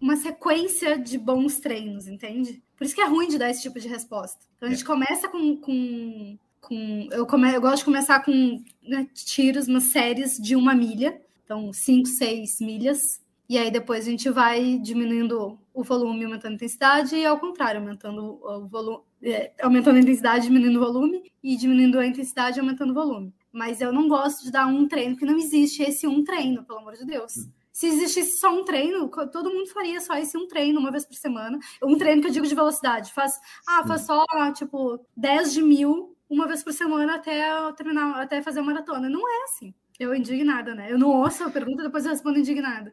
[0.00, 2.62] uma sequência de bons treinos, entende?
[2.78, 4.46] Por isso que é ruim de dar esse tipo de resposta.
[4.56, 5.56] Então a gente começa com.
[5.58, 10.74] com, com eu, come, eu gosto de começar com né, tiros, umas séries de uma
[10.74, 11.20] milha.
[11.44, 13.20] Então, cinco, seis milhas.
[13.48, 17.80] E aí depois a gente vai diminuindo o volume, aumentando a intensidade, e ao contrário,
[17.80, 22.92] aumentando o volume, é, aumentando a intensidade, diminuindo o volume, e diminuindo a intensidade, aumentando
[22.92, 23.34] o volume.
[23.52, 26.78] Mas eu não gosto de dar um treino, porque não existe esse um treino, pelo
[26.78, 27.34] amor de Deus.
[27.70, 31.14] Se existisse só um treino, todo mundo faria só esse um treino, uma vez por
[31.14, 31.58] semana.
[31.82, 33.12] Um treino que eu digo de velocidade.
[33.12, 34.24] Faz, ah, faz só,
[34.54, 39.10] tipo, 10 de mil uma vez por semana até terminar, até fazer a maratona.
[39.10, 39.74] Não é assim.
[39.98, 40.92] Eu indignada, né?
[40.92, 42.92] Eu não ouço a pergunta, depois eu respondo indignada.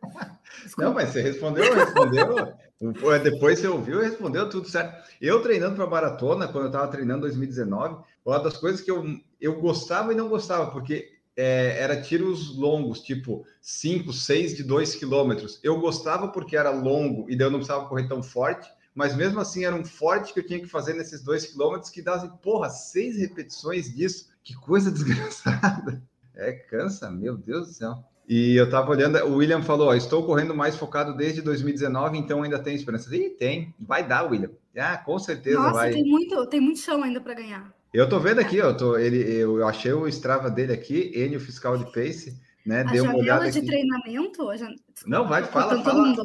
[0.64, 0.89] Desculpa.
[0.89, 2.54] Não, mas você respondeu, respondeu.
[3.24, 5.10] Depois você ouviu e respondeu tudo certo.
[5.22, 9.06] Eu treinando para maratona, quando eu estava treinando em 2019, uma das coisas que eu,
[9.39, 14.95] eu gostava e não gostava, porque é, era tiros longos, tipo 5, 6 de 2
[14.95, 15.60] quilômetros.
[15.64, 19.39] Eu gostava porque era longo e daí eu não precisava correr tão forte, mas mesmo
[19.39, 22.70] assim era um forte que eu tinha que fazer nesses 2 quilômetros que dava, porra,
[22.70, 24.30] seis repetições disso.
[24.43, 26.01] Que coisa desgraçada.
[26.36, 28.03] É, cansa, meu Deus do céu.
[28.27, 32.41] E eu tava olhando, o William falou: ó, estou correndo mais focado desde 2019, então
[32.41, 33.13] ainda tem esperança.
[33.15, 34.49] Ih, tem, vai dar, William.
[34.77, 35.91] Ah, com certeza Nossa, vai.
[35.91, 37.73] tem muito, tem muito chão ainda para ganhar.
[37.93, 41.39] Eu tô vendo aqui, ó, eu, tô, ele, eu achei o Strava dele aqui, Enio
[41.39, 42.81] Fiscal de Pace, né?
[42.81, 43.67] A Dei uma olhada janela de aqui.
[43.67, 44.57] treinamento.
[44.57, 44.75] jan-
[45.05, 46.15] Não, vai, fala, fala.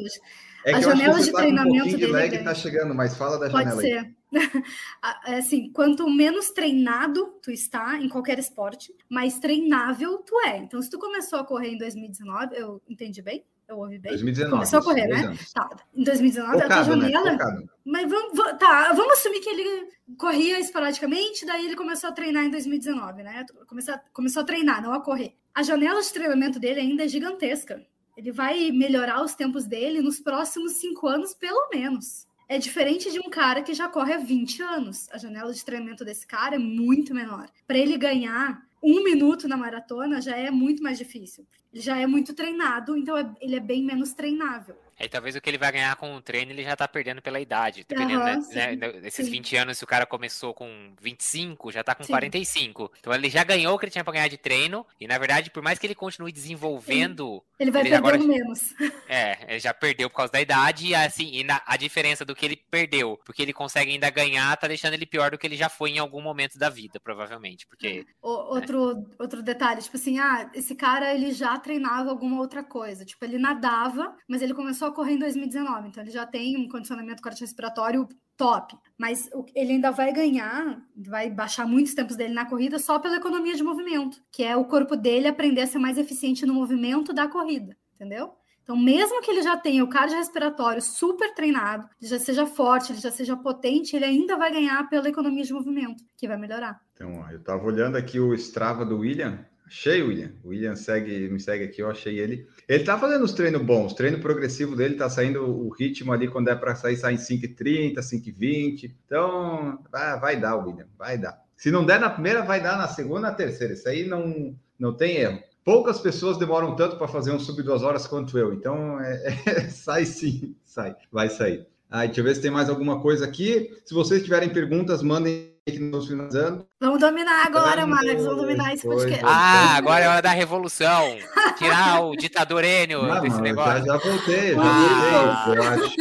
[0.65, 2.95] É a janela de tá um treinamento pouquinho de dele lag é e tá chegando,
[2.95, 3.87] mas fala da Pode janela aí.
[3.87, 3.97] ser.
[3.97, 4.18] É
[5.23, 10.57] assim, quanto menos treinado tu está em qualquer esporte, mais treinável tu é.
[10.57, 13.43] Então, se tu começou a correr em 2019, eu entendi bem?
[13.67, 14.11] Eu ouvi bem?
[14.11, 14.51] 2019.
[14.55, 15.25] Começou a correr, né?
[15.25, 15.53] anos.
[15.53, 17.11] Tá, em 2019, a tua Focado, né?
[17.11, 17.31] janela.
[17.33, 17.69] Focado.
[17.85, 22.45] Mas vamos, va- tá, vamos assumir que ele corria esporadicamente, daí ele começou a treinar
[22.45, 23.45] em 2019, né?
[23.67, 25.35] Começou a, começou a treinar, não a correr.
[25.53, 27.85] A janela de treinamento dele ainda é gigantesca.
[28.17, 32.27] Ele vai melhorar os tempos dele nos próximos cinco anos, pelo menos.
[32.49, 35.07] É diferente de um cara que já corre há 20 anos.
[35.11, 37.47] A janela de treinamento desse cara é muito menor.
[37.67, 41.45] Para ele ganhar um minuto na maratona já é muito mais difícil.
[41.71, 44.75] Ele já é muito treinado, então é- ele é bem menos treinável.
[44.99, 47.39] Aí talvez o que ele vai ganhar com o treino ele já tá perdendo pela
[47.39, 47.85] idade.
[47.87, 49.31] Dependendo, né, Aham, né, sim, né, desses sim.
[49.31, 52.11] 20 anos, se o cara começou com 25, já tá com Sim.
[52.11, 52.91] 45.
[52.99, 54.85] Então ele já ganhou o que ele tinha pra ganhar de treino.
[54.99, 58.73] E na verdade, por mais que ele continue desenvolvendo, Ele vai Ele perder agora- menos.
[59.09, 60.87] é, ele já perdeu por causa da idade.
[60.87, 64.55] E assim, e na- a diferença do que ele perdeu, porque ele consegue ainda ganhar,
[64.57, 67.67] tá deixando ele pior do que ele já foi em algum momento da vida, provavelmente.
[67.67, 72.63] Porque O- outro, outro detalhe, tipo assim, ah, esse cara ele já treinava alguma outra
[72.63, 73.03] coisa.
[73.05, 76.67] Tipo, ele nadava, mas ele começou a correr em 2019, então ele já tem um
[76.67, 78.75] condicionamento cardiorrespiratório top.
[78.97, 83.55] Mas ele ainda vai ganhar, vai baixar muitos tempos dele na corrida só pela economia
[83.55, 87.27] de movimento, que é o corpo dele aprender a ser mais eficiente no movimento da
[87.27, 88.33] corrida, entendeu?
[88.69, 93.01] Então, mesmo que ele já tenha o cardiorrespiratório super treinado, ele já seja forte, ele
[93.01, 96.79] já seja potente, ele ainda vai ganhar pela economia de movimento, que vai melhorar.
[96.93, 99.43] Então, ó, eu tava olhando aqui o Strava do William.
[99.69, 100.31] Achei o William.
[100.43, 102.47] O William segue, me segue aqui, eu achei ele.
[102.67, 106.47] Ele tá fazendo os treinos bons, treino progressivo dele tá saindo o ritmo ali quando
[106.47, 108.91] é para sair, sai em 5,30, 5,20.
[109.05, 111.39] Então, vai, vai dar, William, vai dar.
[111.55, 113.73] Se não der na primeira, vai dar na segunda, na terceira.
[113.73, 115.39] Isso aí não, não tem erro.
[115.63, 118.51] Poucas pessoas demoram tanto para fazer um sub duas horas quanto eu.
[118.51, 121.67] Então, é- é- sai sim, sai, vai sair.
[121.91, 123.69] Ah, deixa eu ver se tem mais alguma coisa aqui.
[123.85, 126.67] Se vocês tiverem perguntas, mandem aqui nos finalizando.
[126.79, 128.23] Vamos dominar agora, Vamos, Marcos.
[128.25, 129.23] Vamos dominar esse podcast.
[129.25, 131.17] Ah, agora é hora da revolução.
[131.57, 133.85] Tirar o ditador Enio Não, desse mano, negócio.
[133.85, 135.45] já, já voltei, já Ah.
[135.45, 135.95] voltei, eu acho.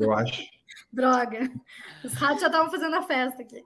[0.00, 0.42] Eu acho.
[0.92, 1.50] Droga.
[2.04, 3.62] Os ratos já estavam fazendo a festa aqui.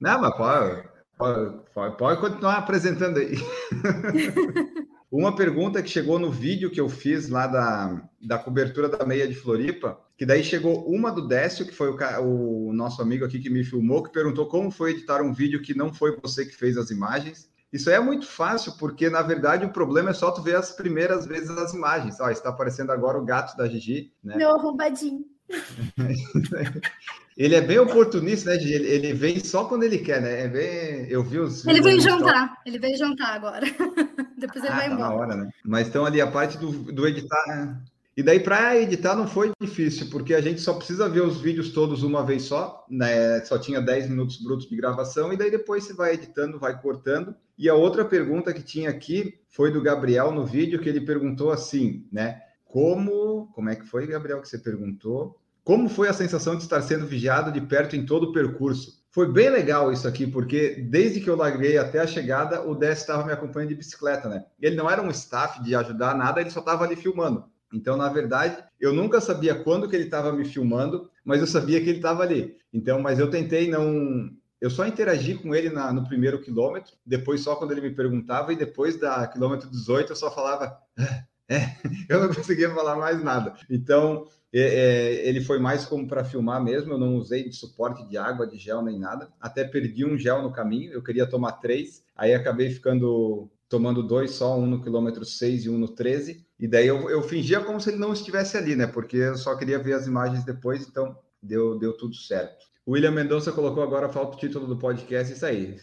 [0.00, 0.82] Não, mas pode,
[1.16, 3.34] pode, pode, pode continuar apresentando aí.
[5.10, 9.26] Uma pergunta que chegou no vídeo que eu fiz lá da, da cobertura da meia
[9.26, 13.38] de Floripa, que daí chegou uma do Décio, que foi o, o nosso amigo aqui
[13.38, 16.56] que me filmou, que perguntou como foi editar um vídeo que não foi você que
[16.56, 17.48] fez as imagens.
[17.72, 20.72] Isso aí é muito fácil, porque na verdade o problema é só tu ver as
[20.72, 22.18] primeiras vezes as imagens.
[22.18, 24.36] Ó, está aparecendo agora o gato da Gigi, né?
[24.36, 25.24] Meu arrombadinho.
[27.36, 28.74] Ele é bem oportunista, né, Gigi?
[28.74, 30.42] Ele, ele vem só quando ele quer, né?
[30.46, 31.06] É bem...
[31.08, 31.64] Eu vi os.
[31.64, 32.56] Ele veio jantar.
[32.66, 33.64] Ele veio jantar agora.
[34.36, 35.14] Depois ele Ah, vai tá na embora.
[35.14, 35.50] hora, né?
[35.64, 37.80] Mas então ali a parte do, do editar.
[38.18, 41.70] E daí para editar não foi difícil, porque a gente só precisa ver os vídeos
[41.70, 43.44] todos uma vez só, né?
[43.44, 47.32] Só tinha 10 minutos brutos de gravação, e daí depois você vai editando, vai cortando.
[47.56, 51.52] E a outra pergunta que tinha aqui foi do Gabriel no vídeo, que ele perguntou
[51.52, 52.42] assim, né?
[52.64, 53.52] Como.
[53.54, 55.40] Como é que foi, Gabriel, que você perguntou?
[55.62, 59.00] Como foi a sensação de estar sendo vigiado de perto em todo o percurso?
[59.12, 63.02] Foi bem legal isso aqui, porque desde que eu larguei até a chegada, o Décio
[63.02, 64.44] estava me acompanhando de bicicleta, né?
[64.60, 67.44] Ele não era um staff de ajudar nada, ele só estava ali filmando.
[67.72, 71.80] Então, na verdade, eu nunca sabia quando que ele estava me filmando, mas eu sabia
[71.80, 72.56] que ele estava ali.
[72.72, 74.30] Então, mas eu tentei não.
[74.60, 78.52] Eu só interagi com ele na- no primeiro quilômetro, depois só quando ele me perguntava,
[78.52, 80.78] e depois da quilômetro 18 eu só falava.
[80.98, 81.56] "Ah, É,
[82.10, 83.54] eu não conseguia falar mais nada.
[83.70, 86.92] Então, é, é, ele foi mais como para filmar mesmo.
[86.92, 89.28] Eu não usei de suporte de água, de gel nem nada.
[89.40, 90.92] Até perdi um gel no caminho.
[90.92, 95.70] Eu queria tomar três, aí acabei ficando tomando dois só, um no quilômetro 6 e
[95.70, 96.46] um no 13.
[96.58, 98.86] E daí eu, eu fingia como se ele não estivesse ali, né?
[98.86, 102.66] Porque eu só queria ver as imagens depois, então deu, deu tudo certo.
[102.84, 105.76] O William Mendonça colocou agora, falta o título do podcast, isso aí.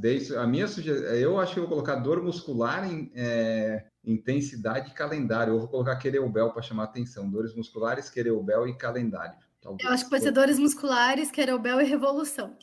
[0.00, 4.90] Desde- a minha sugestão, eu acho que eu vou colocar dor muscular em é, intensidade
[4.90, 5.52] e calendário.
[5.54, 7.30] Eu vou colocar querelbel para chamar atenção.
[7.30, 9.34] Dores musculares, querelbel e calendário.
[9.60, 9.86] Talvez.
[9.86, 12.56] Eu acho que pode ser dores musculares, querobel e revolução.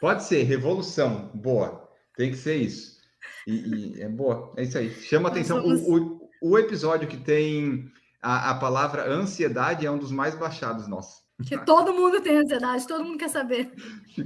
[0.00, 1.30] Pode ser, revolução.
[1.34, 1.88] Boa.
[2.16, 2.98] Tem que ser isso.
[3.46, 4.52] E, e é boa.
[4.56, 4.90] É isso aí.
[4.90, 5.60] Chama atenção.
[5.60, 7.90] vamos- O, o, o episódio que tem
[8.22, 11.22] a, a palavra ansiedade é um dos mais baixados nossos.
[11.36, 13.72] Porque todo mundo tem ansiedade, todo mundo quer saber.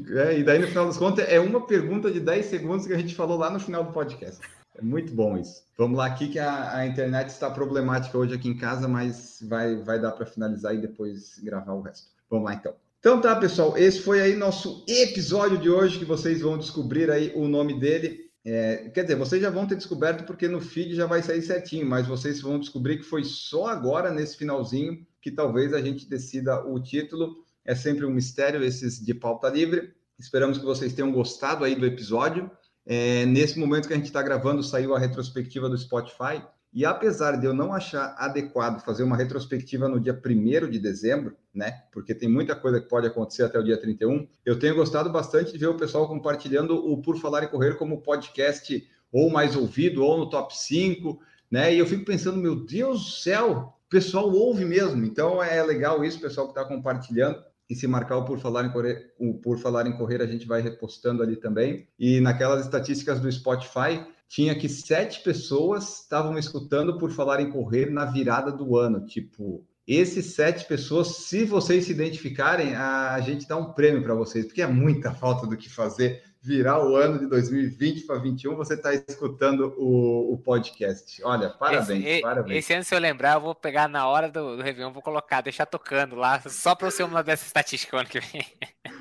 [0.09, 2.99] É, e daí, no final das contas, é uma pergunta de 10 segundos que a
[2.99, 4.41] gente falou lá no final do podcast.
[4.75, 5.63] É muito bom isso.
[5.77, 9.77] Vamos lá aqui que a, a internet está problemática hoje aqui em casa, mas vai,
[9.77, 12.09] vai dar para finalizar e depois gravar o resto.
[12.31, 12.75] Vamos lá então.
[13.01, 17.33] Então tá, pessoal, esse foi aí nosso episódio de hoje que vocês vão descobrir aí
[17.35, 18.22] o nome dele.
[18.45, 21.87] É, quer dizer, vocês já vão ter descoberto porque no feed já vai sair certinho,
[21.87, 26.65] mas vocês vão descobrir que foi só agora, nesse finalzinho, que talvez a gente decida
[26.67, 27.37] o título.
[27.65, 29.95] É sempre um mistério esses de pauta livre.
[30.19, 32.51] Esperamos que vocês tenham gostado aí do episódio.
[32.85, 36.43] É, nesse momento que a gente está gravando, saiu a retrospectiva do Spotify.
[36.73, 41.37] E apesar de eu não achar adequado fazer uma retrospectiva no dia 1 de dezembro,
[41.55, 41.83] né?
[41.93, 45.53] Porque tem muita coisa que pode acontecer até o dia 31, eu tenho gostado bastante
[45.53, 50.03] de ver o pessoal compartilhando o Por Falar em Correr como podcast ou mais ouvido,
[50.03, 51.21] ou no top 5,
[51.51, 51.75] né?
[51.75, 55.05] E eu fico pensando, meu Deus do céu, o pessoal ouve mesmo.
[55.05, 57.39] Então é legal isso, pessoal que está compartilhando.
[57.69, 60.47] E se marcar o Por Falar em Correr, o Por Falar em Correr, a gente
[60.47, 61.87] vai repostando ali também.
[61.99, 67.91] E naquelas estatísticas do Spotify, tinha que sete pessoas estavam escutando por falar em correr
[67.91, 69.05] na virada do ano.
[69.05, 74.47] Tipo, Esses sete pessoas, se vocês se identificarem, a gente dá um prêmio para vocês,
[74.47, 78.75] porque é muita falta do que fazer virar o ano de 2020 para 2021, você
[78.75, 81.23] está escutando o, o, podcast.
[81.23, 82.59] Olha, parabéns, esse, parabéns.
[82.59, 85.43] Esse ano, se eu lembrar, eu vou pegar na hora do, do Réveillon, vou colocar,
[85.43, 88.47] deixar tocando lá, só para eu ser uma dessas estatísticas ano que vem.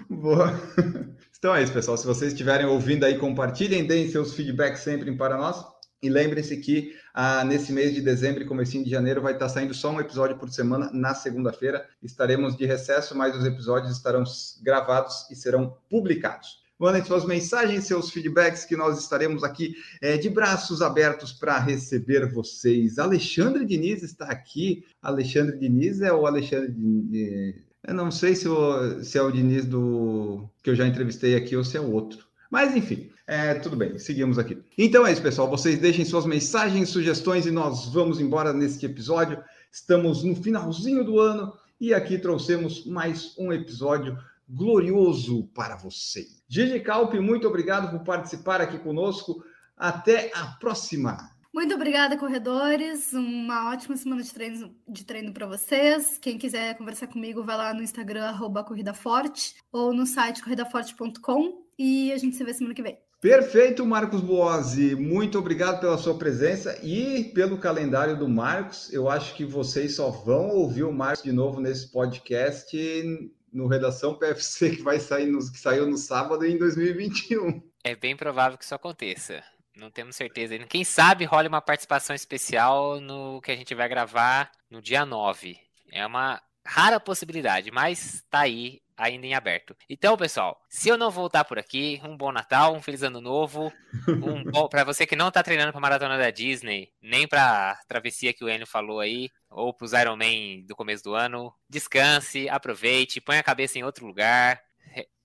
[0.09, 0.51] Boa.
[1.41, 1.97] Então é isso, pessoal.
[1.97, 5.65] Se vocês estiverem ouvindo aí, compartilhem, deem seus feedbacks sempre para nós.
[5.99, 9.73] E lembrem-se que ah, nesse mês de dezembro e comecinho de janeiro vai estar saindo
[9.73, 11.83] só um episódio por semana na segunda-feira.
[12.03, 14.23] Estaremos de recesso, mas os episódios estarão
[14.61, 16.61] gravados e serão publicados.
[16.77, 22.31] Mandem suas mensagens, seus feedbacks, que nós estaremos aqui é, de braços abertos para receber
[22.31, 22.99] vocês.
[22.99, 24.85] Alexandre Diniz está aqui.
[25.01, 27.70] Alexandre Diniz é o Alexandre Diniz.
[27.87, 31.55] Eu não sei se, o, se é o Diniz do que eu já entrevistei aqui
[31.55, 32.25] ou se é o outro.
[32.49, 34.61] Mas enfim, é, tudo bem, seguimos aqui.
[34.77, 35.49] Então é isso, pessoal.
[35.49, 39.41] Vocês deixem suas mensagens, sugestões e nós vamos embora neste episódio.
[39.71, 44.17] Estamos no finalzinho do ano e aqui trouxemos mais um episódio
[44.47, 46.27] glorioso para você.
[46.47, 49.43] Gigi Calpe, muito obrigado por participar aqui conosco.
[49.77, 51.30] Até a próxima.
[51.53, 53.11] Muito obrigada, corredores.
[53.11, 56.17] Uma ótima semana de treino, de treino para vocês.
[56.17, 61.65] Quem quiser conversar comigo, vai lá no Instagram, arroba Corrida Forte, ou no site corridaforte.com
[61.77, 62.97] e a gente se vê semana que vem.
[63.19, 64.95] Perfeito, Marcos Boazzi.
[64.95, 68.91] Muito obrigado pela sua presença e pelo calendário do Marcos.
[68.91, 72.75] Eu acho que vocês só vão ouvir o Marcos de novo nesse podcast
[73.51, 77.61] no Redação PFC que vai sair no, que saiu no sábado em 2021.
[77.83, 79.43] É bem provável que isso aconteça.
[79.75, 80.67] Não temos certeza ainda.
[80.67, 85.57] Quem sabe role uma participação especial no que a gente vai gravar no dia 9.
[85.91, 89.75] É uma rara possibilidade, mas tá aí ainda em aberto.
[89.89, 93.73] Então, pessoal, se eu não voltar por aqui, um bom Natal, um feliz ano novo,
[94.07, 98.33] um bom para você que não está treinando para maratona da Disney, nem para travessia
[98.33, 103.19] que o Enio falou aí, ou para os Ironman do começo do ano, descanse, aproveite,
[103.19, 104.61] põe a cabeça em outro lugar,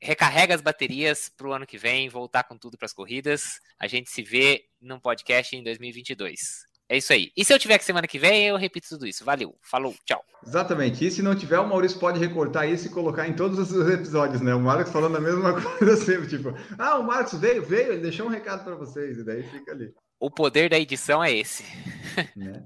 [0.01, 3.61] recarrega as baterias para o ano que vem, voltar com tudo para as corridas.
[3.79, 6.67] A gente se vê num podcast em 2022.
[6.89, 7.33] É isso aí.
[7.37, 9.25] E se eu tiver que semana que vem, eu repito tudo isso.
[9.25, 10.23] Valeu, falou, tchau.
[10.47, 11.05] Exatamente.
[11.05, 14.41] E se não tiver, o Maurício pode recortar isso e colocar em todos os episódios,
[14.41, 14.55] né?
[14.55, 18.27] O Marcos falando a mesma coisa sempre, tipo, ah, o Marcos veio, veio, ele deixou
[18.27, 19.93] um recado para vocês, e daí fica ali.
[20.21, 21.65] O poder da edição é esse.
[22.35, 22.65] Né?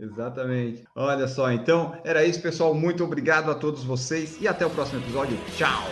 [0.00, 0.84] Exatamente.
[0.96, 2.74] Olha só, então, era isso, pessoal.
[2.74, 5.36] Muito obrigado a todos vocês e até o próximo episódio.
[5.56, 5.84] Tchau!